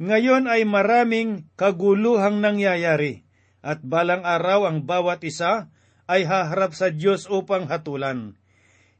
Ngayon 0.00 0.48
ay 0.48 0.64
maraming 0.64 1.44
kaguluhang 1.60 2.40
nangyayari 2.40 3.28
at 3.60 3.84
balang 3.84 4.24
araw 4.24 4.72
ang 4.72 4.88
bawat 4.88 5.20
isa 5.20 5.68
ay 6.08 6.24
haharap 6.24 6.72
sa 6.72 6.88
Diyos 6.88 7.28
upang 7.28 7.68
hatulan. 7.68 8.40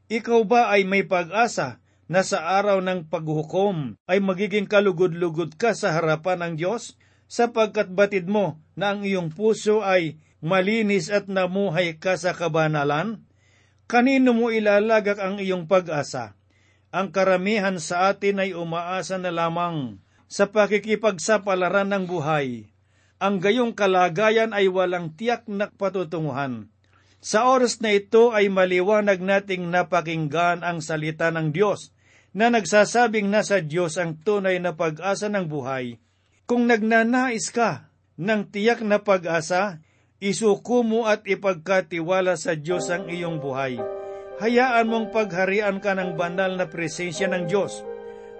Ikaw 0.07 0.41
ba 0.45 0.69
ay 0.69 0.85
may 0.85 1.01
pag-asa 1.09 1.81
na 2.05 2.21
sa 2.21 2.61
araw 2.61 2.77
ng 2.85 3.09
paghukom 3.09 3.97
ay 4.05 4.21
magiging 4.21 4.69
kalugod-lugod 4.69 5.57
ka 5.57 5.73
sa 5.73 5.97
harapan 5.97 6.45
ng 6.45 6.53
Diyos 6.61 6.93
sapagkat 7.25 7.89
batid 7.89 8.29
mo 8.29 8.61
na 8.77 8.93
ang 8.93 9.01
iyong 9.01 9.33
puso 9.33 9.81
ay 9.81 10.21
malinis 10.45 11.09
at 11.09 11.25
namuhay 11.25 11.97
ka 11.97 12.21
sa 12.21 12.37
kabanalan? 12.37 13.25
Kanino 13.89 14.37
mo 14.37 14.53
ilalagak 14.53 15.17
ang 15.17 15.41
iyong 15.41 15.65
pag-asa? 15.65 16.37
Ang 16.93 17.09
karamihan 17.09 17.81
sa 17.81 18.13
atin 18.13 18.37
ay 18.37 18.53
umaasa 18.53 19.17
na 19.17 19.33
lamang 19.33 19.97
sa 20.29 20.45
pakikipagsapalaran 20.45 21.89
ng 21.89 22.05
buhay. 22.05 22.69
Ang 23.17 23.41
gayong 23.41 23.73
kalagayan 23.73 24.53
ay 24.53 24.69
walang 24.69 25.17
tiyak 25.17 25.49
na 25.49 25.73
patutunguhan. 25.73 26.69
Sa 27.17 27.49
oras 27.49 27.81
na 27.81 27.97
ito 27.97 28.29
ay 28.29 28.53
maliwanag 28.53 29.25
nating 29.25 29.73
napakinggan 29.73 30.61
ang 30.61 30.85
salita 30.85 31.33
ng 31.33 31.49
Diyos 31.49 31.89
na 32.29 32.53
nagsasabing 32.53 33.25
nasa 33.25 33.57
Diyos 33.65 33.97
ang 33.97 34.21
tunay 34.21 34.61
na 34.61 34.77
pag-asa 34.77 35.33
ng 35.33 35.49
buhay. 35.49 35.97
Kung 36.45 36.69
nagnanais 36.69 37.49
ka 37.49 37.89
ng 38.21 38.53
tiyak 38.53 38.85
na 38.85 39.01
pag-asa, 39.01 39.81
isuko 40.21 40.85
mo 40.85 41.09
at 41.09 41.25
ipagkatiwala 41.25 42.37
sa 42.37 42.53
Diyos 42.53 42.85
ang 42.93 43.09
iyong 43.09 43.41
buhay 43.41 44.02
hayaan 44.41 44.89
mong 44.89 45.13
pagharian 45.13 45.77
ka 45.77 45.93
ng 45.93 46.17
banal 46.17 46.57
na 46.57 46.65
presensya 46.65 47.29
ng 47.29 47.45
Diyos. 47.45 47.85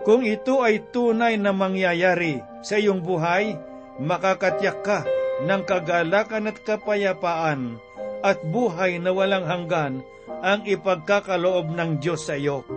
Kung 0.04 0.26
ito 0.26 0.60
ay 0.66 0.84
tunay 0.92 1.40
na 1.40 1.56
mangyayari 1.56 2.42
sa 2.66 2.76
iyong 2.76 3.00
buhay, 3.00 3.56
makakatyak 4.02 4.80
ka 4.84 5.00
ng 5.46 5.62
kagalakan 5.64 6.50
at 6.52 6.58
kapayapaan 6.66 7.80
at 8.24 8.40
buhay 8.44 9.00
na 9.00 9.12
walang 9.16 9.48
hanggan 9.48 10.04
ang 10.44 10.64
ipagkakaloob 10.68 11.72
ng 11.72 12.04
Diyos 12.04 12.28
sa 12.28 12.36
iyo. 12.36 12.68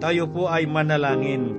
Tayo 0.00 0.24
po 0.32 0.48
ay 0.48 0.64
manalangin. 0.64 1.52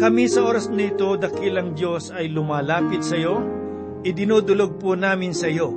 Kami 0.00 0.24
sa 0.26 0.42
oras 0.48 0.72
nito, 0.72 1.14
dakilang 1.20 1.76
Diyos 1.76 2.10
ay 2.10 2.32
lumalapit 2.32 3.04
sa 3.04 3.16
iyo 3.20 3.61
idinudulog 4.02 4.82
po 4.82 4.98
namin 4.98 5.30
sa 5.30 5.46
iyo 5.46 5.70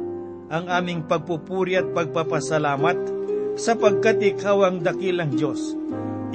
ang 0.49 0.69
aming 0.69 1.05
pagpupuri 1.05 1.77
at 1.77 1.89
pagpapasalamat 1.93 2.97
sapagkat 3.57 4.21
ikaw 4.21 4.65
ang 4.65 4.81
dakilang 4.81 5.33
Diyos. 5.33 5.73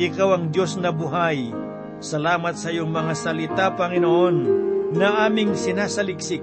Ikaw 0.01 0.29
ang 0.35 0.45
Diyos 0.51 0.79
na 0.79 0.91
buhay. 0.91 1.51
Salamat 2.01 2.57
sa 2.57 2.73
iyong 2.73 2.89
mga 2.89 3.13
salita, 3.13 3.67
Panginoon, 3.77 4.37
na 4.97 5.29
aming 5.29 5.53
sinasaliksik 5.53 6.43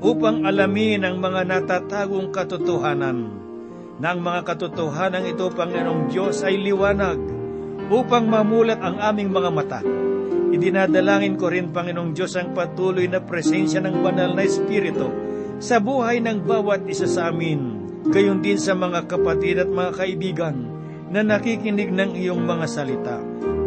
upang 0.00 0.48
alamin 0.48 1.04
ang 1.04 1.20
mga 1.20 1.44
natatagong 1.44 2.32
katotohanan. 2.32 3.28
Na 4.00 4.16
ang 4.16 4.24
mga 4.24 4.42
katotohanan 4.48 5.28
ito, 5.28 5.52
Panginoong 5.52 6.08
Diyos, 6.08 6.40
ay 6.42 6.56
liwanag 6.56 7.20
upang 7.92 8.24
mamulat 8.26 8.80
ang 8.80 8.96
aming 8.98 9.28
mga 9.28 9.50
mata. 9.52 9.80
Idinadalangin 10.54 11.34
ko 11.34 11.50
rin, 11.50 11.74
Panginoong 11.74 12.14
Diyos, 12.14 12.38
ang 12.38 12.54
patuloy 12.54 13.10
na 13.10 13.18
presensya 13.18 13.82
ng 13.82 14.06
banal 14.06 14.38
na 14.38 14.46
Espiritu 14.46 15.10
sa 15.58 15.82
buhay 15.82 16.22
ng 16.22 16.46
bawat 16.46 16.86
isa 16.86 17.10
sa 17.10 17.34
amin, 17.34 17.82
gayon 18.14 18.38
din 18.38 18.54
sa 18.54 18.78
mga 18.78 19.10
kapatid 19.10 19.58
at 19.58 19.66
mga 19.66 19.98
kaibigan 19.98 20.56
na 21.10 21.26
nakikinig 21.26 21.90
ng 21.90 22.14
iyong 22.14 22.42
mga 22.46 22.66
salita. 22.70 23.18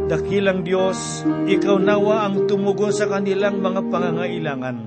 Dakilang 0.07 0.63
Diyos, 0.63 1.27
Ikaw 1.27 1.75
nawa 1.75 2.23
ang 2.23 2.47
tumugon 2.47 2.95
sa 2.95 3.11
kanilang 3.11 3.59
mga 3.59 3.91
pangangailangan. 3.91 4.77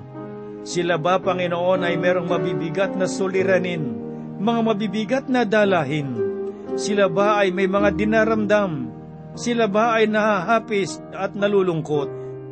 Sila 0.65 0.97
ba, 0.97 1.21
Panginoon, 1.21 1.85
ay 1.85 2.01
merong 2.01 2.29
mabibigat 2.33 2.97
na 2.97 3.05
suliranin, 3.05 3.85
mga 4.41 4.61
mabibigat 4.65 5.25
na 5.29 5.45
dalahin? 5.45 6.17
Sila 6.81 7.13
ba 7.13 7.45
ay 7.45 7.53
may 7.53 7.69
mga 7.69 7.93
dinaramdam? 7.93 8.90
Sila 9.39 9.71
ba 9.71 9.99
ay 9.99 10.11
nahahapis 10.11 11.03
at 11.15 11.35
nalulungkot? 11.35 12.09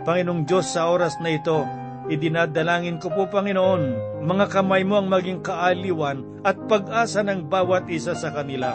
Panginoong 0.06 0.46
Diyos, 0.46 0.72
sa 0.72 0.88
oras 0.88 1.18
na 1.20 1.34
ito, 1.34 1.66
Idinadalangin 2.08 2.96
ko 3.04 3.12
po, 3.12 3.28
Panginoon, 3.28 3.82
mga 4.24 4.48
kamay 4.48 4.80
mo 4.80 4.96
ang 4.96 5.12
maging 5.12 5.44
kaaliwan 5.44 6.40
at 6.40 6.56
pag-asa 6.64 7.20
ng 7.20 7.52
bawat 7.52 7.84
isa 7.92 8.16
sa 8.16 8.32
kanila. 8.32 8.72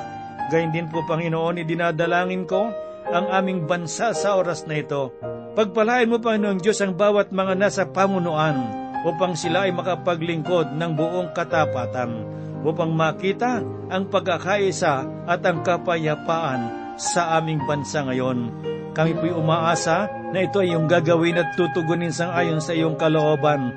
Gayun 0.54 0.70
din 0.70 0.86
po, 0.86 1.02
Panginoon, 1.02 1.58
idinadalangin 1.66 2.46
ko 2.46 2.70
ang 3.10 3.26
aming 3.34 3.66
bansa 3.66 4.14
sa 4.14 4.38
oras 4.38 4.70
na 4.70 4.86
ito. 4.86 5.18
Pagpalain 5.58 6.14
mo, 6.14 6.22
Panginoon 6.22 6.62
Diyos, 6.62 6.78
ang 6.86 6.94
bawat 6.94 7.34
mga 7.34 7.58
nasa 7.58 7.90
pamunuan 7.90 8.70
upang 9.02 9.34
sila 9.34 9.66
ay 9.66 9.74
makapaglingkod 9.74 10.78
ng 10.78 10.92
buong 10.94 11.34
katapatan, 11.34 12.30
upang 12.62 12.94
makita 12.94 13.66
ang 13.90 14.14
pagkakaisa 14.14 15.26
at 15.26 15.42
ang 15.42 15.66
kapayapaan 15.66 16.83
sa 16.98 17.40
aming 17.40 17.62
bansa 17.66 18.06
ngayon. 18.06 18.52
Kami 18.94 19.18
po'y 19.18 19.34
umaasa 19.34 20.06
na 20.30 20.46
ito 20.46 20.62
ay 20.62 20.74
yung 20.74 20.86
gagawin 20.86 21.42
at 21.42 21.58
tutugunin 21.58 22.14
sang 22.14 22.30
ayon 22.30 22.62
sa 22.62 22.78
iyong 22.78 22.94
kalooban. 22.94 23.74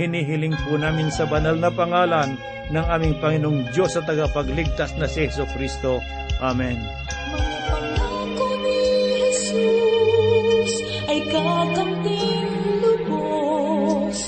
Hinihiling 0.00 0.56
po 0.64 0.80
namin 0.80 1.12
sa 1.12 1.28
banal 1.28 1.54
na 1.60 1.68
pangalan 1.68 2.34
ng 2.72 2.86
aming 2.88 3.20
Panginoong 3.20 3.68
Diyos 3.76 3.94
at 4.00 4.08
tagapagligtas 4.08 4.96
na 4.96 5.04
si 5.04 5.28
Yeso 5.28 5.44
Kristo. 5.52 6.00
Amen. 6.40 6.80
Mga 6.80 8.56
ni 8.64 8.80
Jesus 9.44 10.72
ay 11.12 11.20
kakamting 11.28 12.52
lubos 12.80 14.18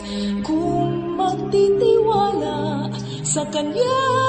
kung 0.44 1.16
magtitiwala 1.16 2.92
sa 3.25 3.42
Kanya'y 3.49 4.26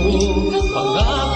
Narito, 0.00 0.32
pakinggan 0.72 1.29